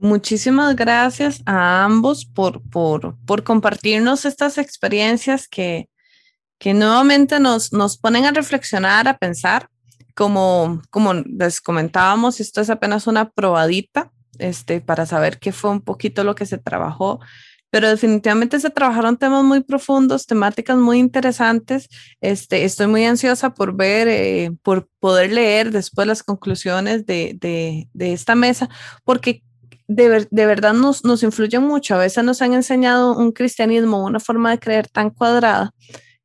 Muchísimas 0.00 0.76
gracias 0.76 1.42
a 1.46 1.84
ambos 1.84 2.24
por, 2.24 2.62
por, 2.68 3.16
por 3.24 3.42
compartirnos 3.42 4.24
estas 4.24 4.58
experiencias 4.58 5.48
que, 5.48 5.88
que 6.58 6.74
nuevamente 6.74 7.40
nos, 7.40 7.72
nos 7.72 7.98
ponen 7.98 8.24
a 8.24 8.30
reflexionar, 8.30 9.08
a 9.08 9.18
pensar 9.18 9.68
como, 10.14 10.82
como 10.90 11.14
les 11.14 11.60
comentábamos, 11.60 12.40
esto 12.40 12.60
es 12.60 12.70
apenas 12.70 13.06
una 13.06 13.30
probadita 13.30 14.12
este, 14.38 14.80
para 14.80 15.06
saber 15.06 15.38
qué 15.38 15.52
fue 15.52 15.70
un 15.70 15.80
poquito 15.80 16.22
lo 16.24 16.34
que 16.34 16.46
se 16.46 16.58
trabajó, 16.58 17.20
pero 17.70 17.88
definitivamente 17.88 18.60
se 18.60 18.70
trabajaron 18.70 19.16
temas 19.16 19.44
muy 19.44 19.62
profundos, 19.62 20.26
temáticas 20.26 20.76
muy 20.76 20.98
interesantes. 20.98 21.88
Este, 22.20 22.64
estoy 22.64 22.86
muy 22.86 23.04
ansiosa 23.04 23.54
por 23.54 23.76
ver, 23.76 24.08
eh, 24.08 24.52
por 24.62 24.88
poder 25.00 25.32
leer 25.32 25.70
después 25.70 26.06
las 26.06 26.22
conclusiones 26.22 27.04
de, 27.06 27.36
de, 27.40 28.12
esta 28.12 28.34
mesa, 28.34 28.68
porque 29.04 29.42
de, 29.86 30.26
de, 30.30 30.46
verdad 30.46 30.72
nos, 30.72 31.04
nos 31.04 31.22
influyen 31.22 31.62
mucho. 31.62 31.94
A 31.94 31.98
veces 31.98 32.24
nos 32.24 32.42
han 32.42 32.54
enseñado 32.54 33.16
un 33.16 33.32
cristianismo, 33.32 34.04
una 34.04 34.20
forma 34.20 34.50
de 34.50 34.58
creer 34.58 34.88
tan 34.88 35.10
cuadrada 35.10 35.74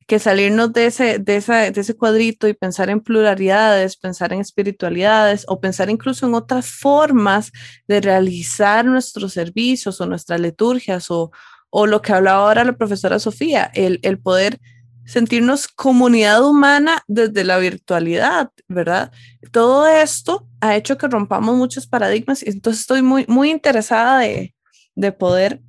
que 0.07 0.19
salirnos 0.19 0.73
de 0.73 0.87
ese, 0.87 1.19
de, 1.19 1.39
de 1.39 1.81
ese 1.81 1.95
cuadrito 1.95 2.47
y 2.47 2.53
pensar 2.53 2.89
en 2.89 2.99
pluralidades, 2.99 3.97
pensar 3.97 4.33
en 4.33 4.41
espiritualidades 4.41 5.45
o 5.47 5.59
pensar 5.59 5.89
incluso 5.89 6.27
en 6.27 6.35
otras 6.35 6.67
formas 6.67 7.51
de 7.87 8.01
realizar 8.01 8.85
nuestros 8.85 9.33
servicios 9.33 9.99
o 10.01 10.05
nuestras 10.05 10.39
liturgias 10.39 11.09
o, 11.09 11.31
o 11.69 11.87
lo 11.87 12.01
que 12.01 12.13
hablaba 12.13 12.47
ahora 12.47 12.63
la 12.63 12.77
profesora 12.77 13.19
Sofía, 13.19 13.71
el, 13.73 13.99
el 14.03 14.19
poder 14.19 14.59
sentirnos 15.05 15.67
comunidad 15.67 16.43
humana 16.45 17.03
desde 17.07 17.43
la 17.43 17.57
virtualidad, 17.57 18.51
¿verdad? 18.67 19.11
Todo 19.51 19.87
esto 19.87 20.47
ha 20.61 20.75
hecho 20.75 20.97
que 20.97 21.07
rompamos 21.07 21.55
muchos 21.55 21.87
paradigmas 21.87 22.43
y 22.43 22.49
entonces 22.49 22.81
estoy 22.81 23.01
muy, 23.01 23.25
muy 23.27 23.51
interesada 23.51 24.19
de, 24.19 24.55
de 24.95 25.11
poder 25.11 25.61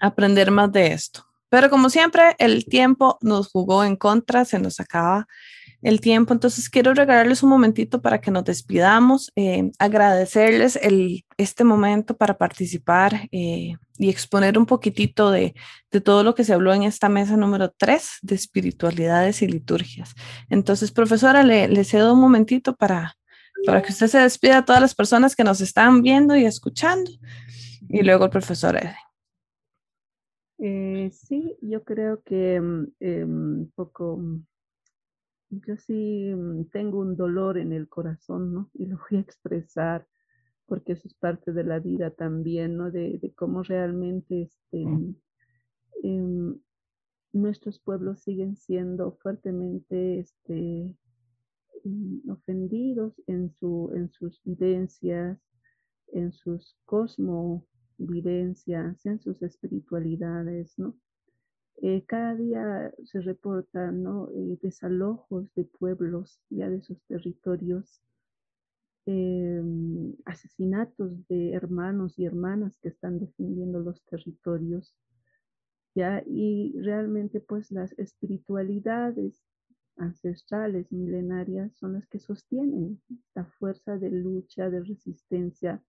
aprender 0.00 0.50
más 0.50 0.72
de 0.72 0.92
esto. 0.92 1.26
Pero 1.48 1.70
como 1.70 1.90
siempre, 1.90 2.34
el 2.38 2.64
tiempo 2.64 3.18
nos 3.20 3.48
jugó 3.48 3.84
en 3.84 3.96
contra, 3.96 4.44
se 4.44 4.58
nos 4.58 4.80
acaba 4.80 5.26
el 5.84 6.00
tiempo, 6.00 6.32
entonces 6.32 6.70
quiero 6.70 6.94
regalarles 6.94 7.42
un 7.42 7.50
momentito 7.50 8.00
para 8.00 8.18
que 8.20 8.30
nos 8.30 8.44
despidamos, 8.44 9.30
eh, 9.36 9.70
agradecerles 9.78 10.80
este 11.36 11.62
momento 11.62 12.16
para 12.16 12.38
participar 12.38 13.28
eh, 13.32 13.74
y 13.98 14.08
exponer 14.08 14.56
un 14.56 14.64
poquitito 14.64 15.30
de, 15.30 15.54
todo 16.02 16.24
lo 16.24 16.34
que 16.34 16.42
se 16.42 16.54
habló 16.54 16.72
en 16.72 16.84
esta 16.84 17.08
mesa 17.08 17.36
número 17.36 17.70
3 17.76 18.18
de 18.22 18.34
espiritualidades 18.34 19.42
y 19.42 19.46
liturgias. 19.46 20.14
Entonces, 20.48 20.90
profesora, 20.90 21.42
le, 21.42 21.68
le 21.68 21.84
cedo 21.84 22.14
un 22.14 22.20
momentito 22.20 22.74
para, 22.74 23.14
para 23.66 23.82
que 23.82 23.92
usted 23.92 24.08
se 24.08 24.18
despida 24.18 24.58
a 24.58 24.64
todas 24.64 24.80
las 24.80 24.94
personas 24.94 25.36
que 25.36 25.44
nos 25.44 25.60
están 25.60 26.02
viendo 26.02 26.34
y 26.34 26.46
escuchando. 26.46 27.10
Y 27.88 28.02
luego 28.02 28.24
el 28.24 28.30
profesor. 28.30 28.80
Eh, 30.58 31.10
sí, 31.12 31.56
yo 31.60 31.84
creo 31.84 32.22
que 32.22 32.60
mm, 32.60 32.86
eh, 33.00 33.24
un 33.24 33.72
poco, 33.74 34.16
mm, 34.16 34.46
yo 35.50 35.76
sí 35.76 36.32
mm, 36.34 36.66
tengo 36.70 37.00
un 37.00 37.16
dolor 37.16 37.58
en 37.58 37.72
el 37.72 37.88
corazón, 37.88 38.52
¿no? 38.54 38.70
Y 38.74 38.86
lo 38.86 38.98
voy 39.10 39.18
a 39.18 39.22
expresar 39.22 40.06
porque 40.66 40.92
eso 40.92 41.08
es 41.08 41.14
parte 41.14 41.52
de 41.52 41.64
la 41.64 41.78
vida 41.78 42.10
también, 42.10 42.76
¿no? 42.76 42.90
De, 42.90 43.18
de 43.18 43.32
cómo 43.34 43.62
realmente 43.62 44.42
este, 44.42 44.86
eh, 46.02 46.54
nuestros 47.32 47.80
pueblos 47.80 48.20
siguen 48.22 48.56
siendo 48.56 49.12
fuertemente 49.20 50.20
este, 50.20 50.96
ofendidos 52.28 53.20
en, 53.26 53.50
su, 53.50 53.90
en 53.94 54.10
sus 54.10 54.40
vivencias, 54.44 55.38
en 56.12 56.32
sus 56.32 56.76
cosmos 56.84 57.64
vivencias, 57.98 59.04
en 59.06 59.20
sus 59.20 59.42
espiritualidades, 59.42 60.78
¿no? 60.78 60.94
Eh, 61.82 62.04
cada 62.06 62.34
día 62.36 62.94
se 63.04 63.20
reportan 63.20 64.02
¿no? 64.02 64.28
Eh, 64.30 64.58
desalojos 64.62 65.52
de 65.54 65.64
pueblos 65.64 66.40
ya 66.48 66.70
de 66.70 66.80
sus 66.80 67.02
territorios, 67.02 68.00
eh, 69.06 69.62
asesinatos 70.24 71.26
de 71.28 71.52
hermanos 71.52 72.18
y 72.18 72.24
hermanas 72.24 72.78
que 72.78 72.88
están 72.88 73.18
defendiendo 73.18 73.80
los 73.80 74.02
territorios, 74.04 74.94
ya 75.94 76.22
y 76.26 76.74
realmente 76.80 77.40
pues 77.40 77.70
las 77.70 77.92
espiritualidades 77.98 79.42
ancestrales 79.96 80.90
milenarias 80.90 81.76
son 81.76 81.94
las 81.94 82.06
que 82.06 82.18
sostienen 82.18 83.00
la 83.34 83.44
fuerza 83.44 83.96
de 83.98 84.10
lucha, 84.10 84.70
de 84.70 84.82
resistencia 84.82 85.82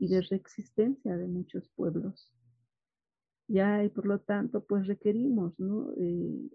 y 0.00 0.08
de 0.08 0.22
reexistencia 0.22 1.16
de 1.16 1.28
muchos 1.28 1.68
pueblos. 1.76 2.32
Ya, 3.46 3.84
y 3.84 3.88
por 3.88 4.06
lo 4.06 4.18
tanto, 4.20 4.64
pues 4.64 4.88
requerimos, 4.88 5.58
¿no? 5.60 5.92
Eh, 5.96 6.50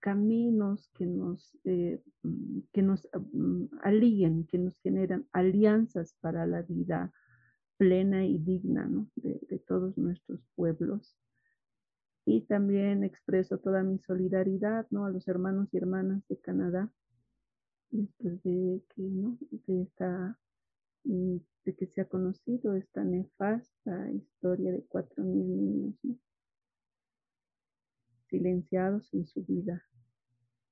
caminos 0.00 0.90
que 0.94 1.06
nos, 1.06 1.56
eh, 1.64 2.00
mm, 2.22 2.60
que 2.72 2.82
nos 2.82 3.08
mm, 3.32 3.64
alíen, 3.82 4.46
que 4.46 4.58
nos 4.58 4.78
generan 4.80 5.26
alianzas 5.32 6.14
para 6.20 6.46
la 6.46 6.62
vida 6.62 7.12
plena 7.78 8.24
y 8.26 8.38
digna 8.38 8.86
¿no? 8.86 9.08
de, 9.16 9.40
de, 9.48 9.58
todos 9.60 9.96
nuestros 9.96 10.40
pueblos. 10.54 11.16
Y 12.26 12.42
también 12.42 13.04
expreso 13.04 13.58
toda 13.58 13.82
mi 13.82 13.98
solidaridad 13.98 14.86
¿no? 14.90 15.06
a 15.06 15.10
los 15.10 15.26
hermanos 15.28 15.68
y 15.72 15.78
hermanas 15.78 16.22
de 16.28 16.38
Canadá 16.38 16.92
después 17.90 18.42
de 18.42 18.82
que, 18.94 19.02
¿no? 19.02 19.38
de, 19.50 19.82
esta, 19.82 20.38
de 21.08 21.74
que 21.74 21.86
se 21.86 22.02
ha 22.02 22.04
conocido 22.04 22.74
esta 22.74 23.02
nefasta 23.02 24.12
historia 24.12 24.72
de 24.72 24.84
cuatro 24.88 25.24
mil 25.24 25.48
niños 25.48 25.96
silenciados 28.28 29.12
en 29.14 29.26
su 29.26 29.42
vida. 29.44 29.82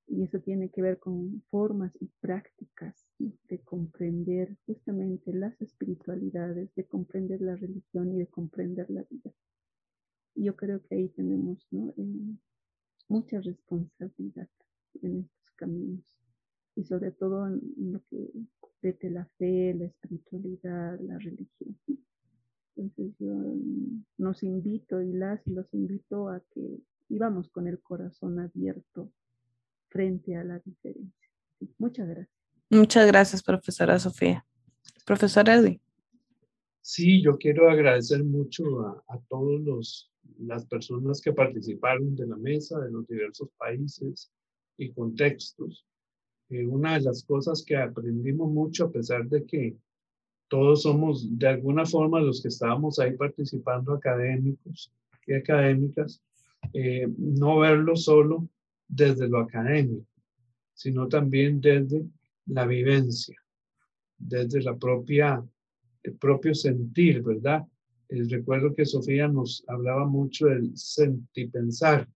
Y 0.07 0.23
eso 0.23 0.39
tiene 0.39 0.69
que 0.69 0.81
ver 0.81 0.99
con 0.99 1.41
formas 1.49 1.91
y 1.99 2.07
prácticas 2.21 3.07
de 3.17 3.59
comprender 3.61 4.55
justamente 4.65 5.33
las 5.33 5.59
espiritualidades, 5.59 6.73
de 6.75 6.85
comprender 6.85 7.41
la 7.41 7.55
religión 7.55 8.13
y 8.13 8.19
de 8.19 8.27
comprender 8.27 8.89
la 8.89 9.03
vida. 9.09 9.33
Y 10.35 10.45
yo 10.45 10.55
creo 10.55 10.81
que 10.83 10.95
ahí 10.95 11.09
tenemos 11.09 11.67
¿no? 11.71 11.93
eh, 11.97 12.37
mucha 13.09 13.41
responsabilidad 13.41 14.49
en 15.01 15.21
estos 15.21 15.51
caminos 15.55 16.17
y 16.77 16.83
sobre 16.83 17.11
todo 17.11 17.47
en 17.47 17.61
lo 17.91 18.01
que 18.09 18.29
vete 18.81 19.09
la 19.09 19.25
fe, 19.37 19.73
la 19.73 19.85
espiritualidad, 19.85 20.99
la 21.01 21.17
religión. 21.17 21.77
Entonces 22.75 23.15
yo 23.19 23.33
mm, 23.33 24.05
nos 24.19 24.43
invito 24.43 25.01
y 25.01 25.11
las 25.11 25.45
y 25.47 25.51
los 25.51 25.73
invito 25.73 26.29
a 26.29 26.39
que 26.53 26.79
vivamos 27.09 27.49
con 27.49 27.67
el 27.67 27.79
corazón 27.79 28.39
abierto 28.39 29.11
frente 29.89 30.35
a 30.35 30.43
la 30.43 30.59
diferencia. 30.59 31.29
muchas 31.79 32.07
gracias. 32.07 32.37
Muchas 32.69 33.07
gracias, 33.07 33.41
profesora 33.41 33.97
Sofía. 33.97 34.45
Profesor 35.05 35.49
Edwin. 35.49 35.81
Sí, 36.81 37.23
yo 37.23 37.37
quiero 37.37 37.69
agradecer 37.69 38.23
mucho 38.23 38.81
a, 38.81 39.03
a 39.07 39.19
todos 39.27 39.59
los 39.61 40.11
las 40.39 40.65
personas 40.67 41.21
que 41.21 41.33
participaron 41.33 42.15
de 42.15 42.27
la 42.27 42.35
mesa 42.35 42.79
de 42.79 42.91
los 42.91 43.07
diversos 43.07 43.49
países 43.57 44.31
y 44.77 44.91
contextos. 44.91 45.86
Eh, 46.49 46.65
una 46.65 46.93
de 46.93 47.01
las 47.01 47.23
cosas 47.23 47.63
que 47.63 47.75
aprendimos 47.75 48.49
mucho, 48.49 48.85
a 48.85 48.91
pesar 48.91 49.27
de 49.27 49.45
que 49.45 49.75
todos 50.47 50.83
somos 50.83 51.37
de 51.37 51.47
alguna 51.47 51.85
forma 51.85 52.21
los 52.21 52.41
que 52.41 52.47
estábamos 52.47 52.99
ahí 52.99 53.17
participando 53.17 53.93
académicos 53.93 54.91
y 55.25 55.33
académicas, 55.33 56.21
eh, 56.73 57.07
no 57.17 57.59
verlo 57.59 57.97
solo 57.97 58.47
desde 58.87 59.27
lo 59.27 59.39
académico, 59.39 60.07
sino 60.73 61.07
también 61.09 61.59
desde 61.59 62.05
la 62.45 62.65
vivencia, 62.65 63.35
desde 64.17 64.61
la 64.61 64.77
propia, 64.77 65.43
el 66.03 66.13
propio 66.13 66.55
sentir, 66.55 67.21
¿verdad? 67.23 67.65
Eh, 68.07 68.23
recuerdo 68.29 68.73
que 68.73 68.85
Sofía 68.85 69.27
nos 69.27 69.65
hablaba 69.67 70.05
mucho 70.05 70.45
del 70.45 70.77
sentir 70.77 71.51
pensar, 71.51 72.07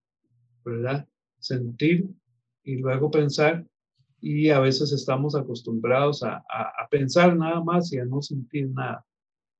¿verdad? 0.64 1.06
Sentir 1.38 2.08
y 2.64 2.76
luego 2.76 3.10
pensar 3.10 3.66
y 4.22 4.50
a 4.50 4.60
veces 4.60 4.92
estamos 4.92 5.34
acostumbrados 5.34 6.22
a, 6.22 6.36
a, 6.48 6.88
pensar 6.88 7.36
nada 7.36 7.60
más 7.62 7.92
y 7.92 7.98
a 7.98 8.04
no 8.04 8.22
sentir 8.22 8.70
nada. 8.70 9.04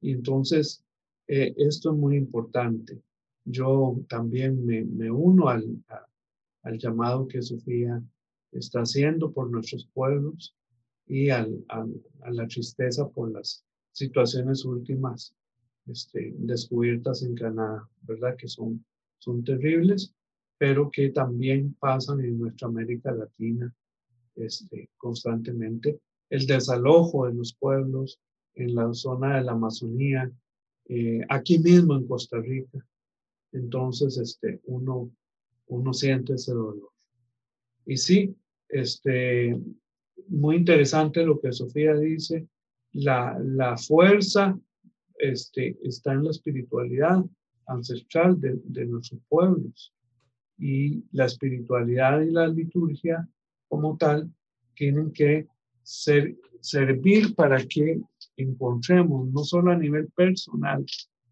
Y 0.00 0.12
entonces 0.12 0.84
eh, 1.26 1.52
esto 1.56 1.90
es 1.90 1.96
muy 1.98 2.16
importante. 2.16 3.02
Yo 3.44 3.96
también 4.08 4.64
me, 4.64 4.84
me 4.84 5.10
uno 5.10 5.48
al, 5.48 5.66
al 6.62 6.78
llamado 6.78 7.26
que 7.26 7.42
Sofía 7.42 8.00
está 8.52 8.82
haciendo 8.82 9.32
por 9.32 9.50
nuestros 9.50 9.88
pueblos 9.92 10.54
y 11.08 11.30
al, 11.30 11.64
a 11.68 12.30
la 12.30 12.46
tristeza 12.46 13.08
por 13.08 13.32
las 13.32 13.64
situaciones 13.90 14.64
últimas 14.64 15.34
este, 15.88 16.34
descubiertas 16.38 17.24
en 17.24 17.34
Canadá, 17.34 17.88
¿verdad? 18.02 18.36
Que 18.36 18.46
son, 18.46 18.84
son 19.18 19.42
terribles, 19.42 20.14
pero 20.56 20.88
que 20.88 21.10
también 21.10 21.74
pasan 21.80 22.20
en 22.20 22.38
nuestra 22.38 22.68
América 22.68 23.10
Latina 23.10 23.74
este, 24.36 24.90
constantemente. 24.96 26.00
El 26.30 26.46
desalojo 26.46 27.26
de 27.26 27.34
los 27.34 27.54
pueblos 27.54 28.20
en 28.54 28.74
la 28.74 28.92
zona 28.94 29.36
de 29.36 29.44
la 29.44 29.52
Amazonía, 29.52 30.30
eh, 30.88 31.20
aquí 31.28 31.58
mismo 31.58 31.96
en 31.96 32.06
Costa 32.06 32.38
Rica. 32.40 32.84
Entonces, 33.52 34.16
este, 34.18 34.60
uno, 34.64 35.10
uno 35.66 35.92
siente 35.92 36.34
ese 36.34 36.52
dolor. 36.52 36.90
Y 37.86 37.96
sí, 37.96 38.34
este, 38.68 39.58
muy 40.28 40.56
interesante 40.56 41.24
lo 41.24 41.40
que 41.40 41.52
Sofía 41.52 41.94
dice, 41.94 42.46
la, 42.92 43.38
la 43.38 43.76
fuerza 43.76 44.58
este, 45.18 45.78
está 45.82 46.12
en 46.12 46.24
la 46.24 46.30
espiritualidad 46.30 47.24
ancestral 47.66 48.40
de, 48.40 48.60
de 48.64 48.86
nuestros 48.86 49.20
pueblos. 49.28 49.92
Y 50.58 51.04
la 51.12 51.26
espiritualidad 51.26 52.20
y 52.20 52.30
la 52.30 52.46
liturgia 52.46 53.28
como 53.72 53.96
tal 53.96 54.30
tienen 54.74 55.10
que 55.14 55.46
ser, 55.82 56.36
servir 56.60 57.34
para 57.34 57.56
que 57.56 58.02
encontremos, 58.36 59.28
no 59.28 59.42
solo 59.44 59.72
a 59.72 59.76
nivel 59.76 60.08
personal, 60.14 60.84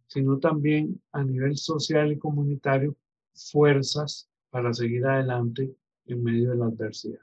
sino 0.06 0.38
también 0.38 0.98
a 1.12 1.22
nivel 1.22 1.58
social 1.58 2.10
y 2.12 2.18
comunitario, 2.18 2.96
fuerzas 3.34 4.26
para 4.48 4.72
seguir 4.72 5.04
adelante 5.04 5.70
en 6.06 6.22
medio 6.22 6.52
de 6.52 6.56
la 6.56 6.64
adversidad. 6.64 7.20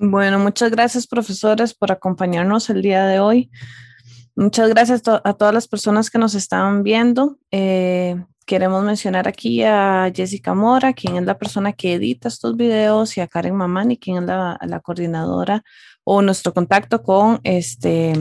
Bueno, 0.00 0.38
muchas 0.38 0.70
gracias 0.70 1.06
profesores 1.06 1.74
por 1.74 1.92
acompañarnos 1.92 2.70
el 2.70 2.80
día 2.80 3.04
de 3.04 3.20
hoy. 3.20 3.50
Muchas 4.34 4.70
gracias 4.70 5.02
a 5.06 5.34
todas 5.34 5.52
las 5.52 5.68
personas 5.68 6.08
que 6.08 6.18
nos 6.18 6.34
estaban 6.34 6.82
viendo. 6.82 7.38
Eh, 7.50 8.16
queremos 8.44 8.84
mencionar 8.84 9.28
aquí 9.28 9.62
a 9.64 10.10
Jessica 10.14 10.54
Mora, 10.54 10.92
quien 10.92 11.16
es 11.16 11.24
la 11.24 11.38
persona 11.38 11.72
que 11.72 11.94
edita 11.94 12.28
estos 12.28 12.56
videos, 12.56 13.16
y 13.16 13.20
a 13.20 13.28
Karen 13.28 13.56
Mamani, 13.56 13.96
quien 13.96 14.18
es 14.18 14.24
la, 14.24 14.58
la 14.62 14.80
coordinadora 14.80 15.64
o 16.04 16.22
nuestro 16.22 16.52
contacto 16.52 17.02
con 17.02 17.40
este 17.44 18.12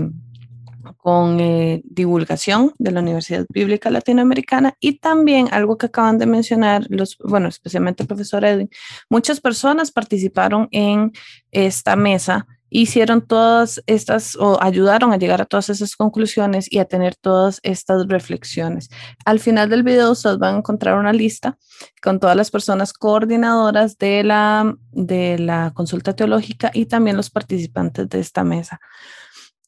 con 0.98 1.40
eh, 1.40 1.82
divulgación 1.86 2.74
de 2.78 2.92
la 2.92 3.02
Universidad 3.02 3.46
Bíblica 3.50 3.90
Latinoamericana. 3.90 4.76
Y 4.80 5.00
también 5.00 5.48
algo 5.52 5.78
que 5.78 5.88
acaban 5.88 6.18
de 6.18 6.26
mencionar, 6.26 6.86
los, 6.90 7.18
bueno, 7.18 7.48
especialmente 7.48 8.04
el 8.04 8.08
profesor 8.08 8.46
Edwin, 8.46 8.70
muchas 9.10 9.40
personas 9.40 9.92
participaron 9.92 10.68
en 10.72 11.12
esta 11.52 11.96
mesa 11.96 12.48
hicieron 12.74 13.22
todas 13.22 13.82
estas 13.86 14.36
o 14.36 14.58
ayudaron 14.62 15.14
a 15.14 15.18
llegar 15.18 15.42
a 15.42 15.46
todas 15.46 15.70
esas 15.70 15.96
conclusiones 15.96 16.72
y 16.72 16.80
a 16.80 16.86
tener 16.86 17.16
todas 17.16 17.60
estas 17.62 18.08
reflexiones. 18.08 18.90
Al 19.26 19.40
final 19.40 19.70
del 19.70 19.84
video 19.84 20.12
ustedes 20.12 20.40
van 20.40 20.56
a 20.56 20.58
encontrar 20.58 20.98
una 20.98 21.14
lista 21.14 21.58
con 22.02 22.20
todas 22.20 22.36
las 22.36 22.50
personas 22.50 22.92
coordinadoras 22.92 24.00
de 24.00 24.24
la, 24.24 24.76
de 24.92 25.38
la 25.38 25.72
consulta 25.76 26.16
teológica 26.16 26.72
y 26.74 26.88
también 26.88 27.16
los 27.16 27.30
participantes 27.30 28.10
de 28.10 28.20
esta 28.20 28.44
mesa. 28.44 28.80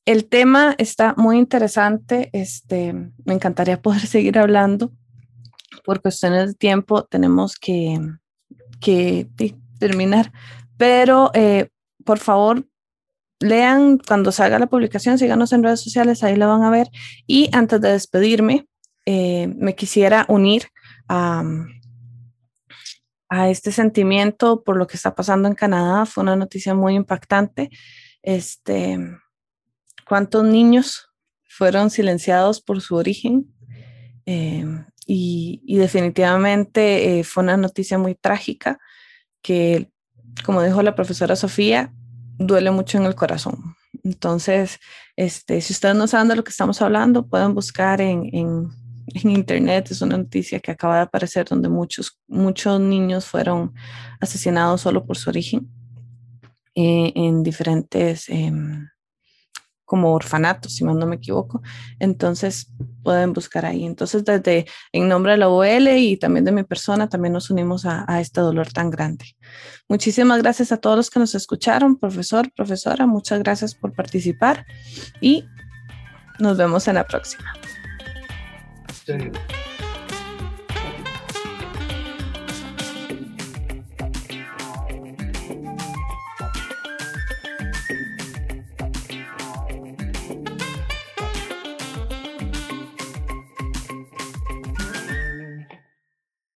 El 0.06 0.28
tema 0.28 0.74
está 0.80 1.14
muy 1.16 1.38
interesante, 1.38 2.32
este, 2.34 2.94
me 3.24 3.34
encantaría 3.36 3.82
poder 3.82 4.08
seguir 4.08 4.40
hablando. 4.40 4.92
Por 5.84 6.02
cuestiones 6.02 6.48
de 6.48 6.54
tiempo 6.56 7.04
tenemos 7.04 7.56
que, 7.56 8.00
que 8.80 9.28
terminar, 9.78 10.32
pero 10.78 11.30
eh, 11.36 11.70
por 12.04 12.18
favor 12.18 12.66
lean 13.46 13.98
cuando 13.98 14.32
salga 14.32 14.60
la 14.60 14.68
publicación, 14.68 15.18
síganos 15.18 15.54
en 15.54 15.64
redes 15.64 15.82
sociales, 15.82 16.24
ahí 16.24 16.36
lo 16.36 16.48
van 16.48 16.64
a 16.64 16.70
ver. 16.70 16.90
Y 17.28 17.50
antes 17.54 17.80
de 17.82 17.92
despedirme, 17.92 18.68
eh, 19.06 19.48
me 19.48 19.76
quisiera 19.76 20.26
unir 20.28 20.68
a, 21.08 21.44
a, 23.30 23.50
este 23.50 23.72
sentimiento 23.72 24.64
por 24.64 24.78
lo 24.78 24.88
que 24.88 24.98
está 24.98 25.16
pasando 25.16 25.48
en 25.48 25.56
Canadá. 25.56 26.06
Fue 26.06 26.24
una 26.24 26.36
noticia 26.36 26.74
muy 26.74 26.96
impactante. 26.96 27.70
Este, 28.24 29.00
¿Cuántos 30.08 30.44
niños 30.44 31.10
fueron 31.48 31.90
silenciados 31.90 32.62
por 32.62 32.82
su 32.82 32.96
origen? 32.96 33.52
Y, 34.26 35.62
y, 35.64 35.78
definitivamente 35.78 37.20
eh, 37.20 37.24
fue 37.24 37.44
una 37.44 37.58
noticia 37.58 38.00
muy 38.00 38.16
trágica 38.16 38.80
que, 39.44 39.92
como 40.44 40.64
dijo 40.64 40.82
la 40.82 40.96
profesora 40.96 41.36
Sofía, 41.36 41.94
duele 42.38 42.72
mucho 42.72 42.98
en 42.98 43.06
el 43.06 43.16
corazón. 43.16 43.76
Entonces, 44.04 44.80
este, 45.16 45.62
si 45.62 45.74
ustedes 45.74 45.96
no 45.96 46.08
saben 46.08 46.28
de 46.28 46.36
lo 46.36 46.44
que 46.44 46.52
estamos 46.52 46.82
hablando, 46.82 47.28
pueden 47.28 47.54
buscar 47.54 48.02
en, 48.02 48.30
en, 48.34 48.70
internet. 49.24 49.92
Es 49.92 50.02
una 50.02 50.18
noticia 50.18 50.60
que 50.60 50.72
acaba 50.72 50.96
de 50.96 51.02
aparecer 51.04 51.46
donde 51.48 51.70
muchos, 51.70 52.20
muchos 52.28 52.80
niños 52.80 53.26
fueron 53.26 53.74
asesinados 54.20 54.82
solo 54.82 55.06
por 55.06 55.18
su 55.18 55.30
origen 55.30 55.70
eh, 56.74 57.14
en 57.16 57.44
diferentes, 57.44 58.28
eh, 58.30 58.52
como 59.86 60.14
orfanatos, 60.14 60.76
si 60.76 60.84
no 60.84 60.94
me 61.06 61.16
equivoco. 61.16 61.62
Entonces 62.00 62.72
pueden 63.04 63.34
buscar 63.34 63.66
ahí. 63.66 63.86
Entonces, 63.86 64.26
desde 64.26 64.66
en 64.92 65.08
nombre 65.08 65.34
de 65.34 65.38
la 65.38 65.48
OL 65.48 65.88
y 65.88 66.18
también 66.18 66.44
de 66.44 66.52
mi 66.52 66.64
persona, 66.64 67.08
también 67.08 67.34
nos 67.34 67.50
unimos 67.50 67.86
a, 67.86 68.04
a, 68.08 68.20
este 68.20 68.42
dolor 68.42 68.72
tan 68.72 68.90
grande. 68.90 69.26
Muchísimas 69.88 70.42
gracias 70.42 70.72
a 70.72 70.78
todos 70.78 70.98
los 70.98 71.10
que 71.10 71.20
nos 71.20 71.36
escucharon, 71.36 71.98
profesor, 71.98 72.52
profesora, 72.52 73.06
muchas 73.06 73.40
gracias 73.40 73.76
por 73.76 73.94
participar 73.94 74.66
y 75.22 75.46
nos 76.40 76.58
vemos 76.58 76.88
en 76.88 76.96
la 76.96 77.06
próxima. 77.06 77.54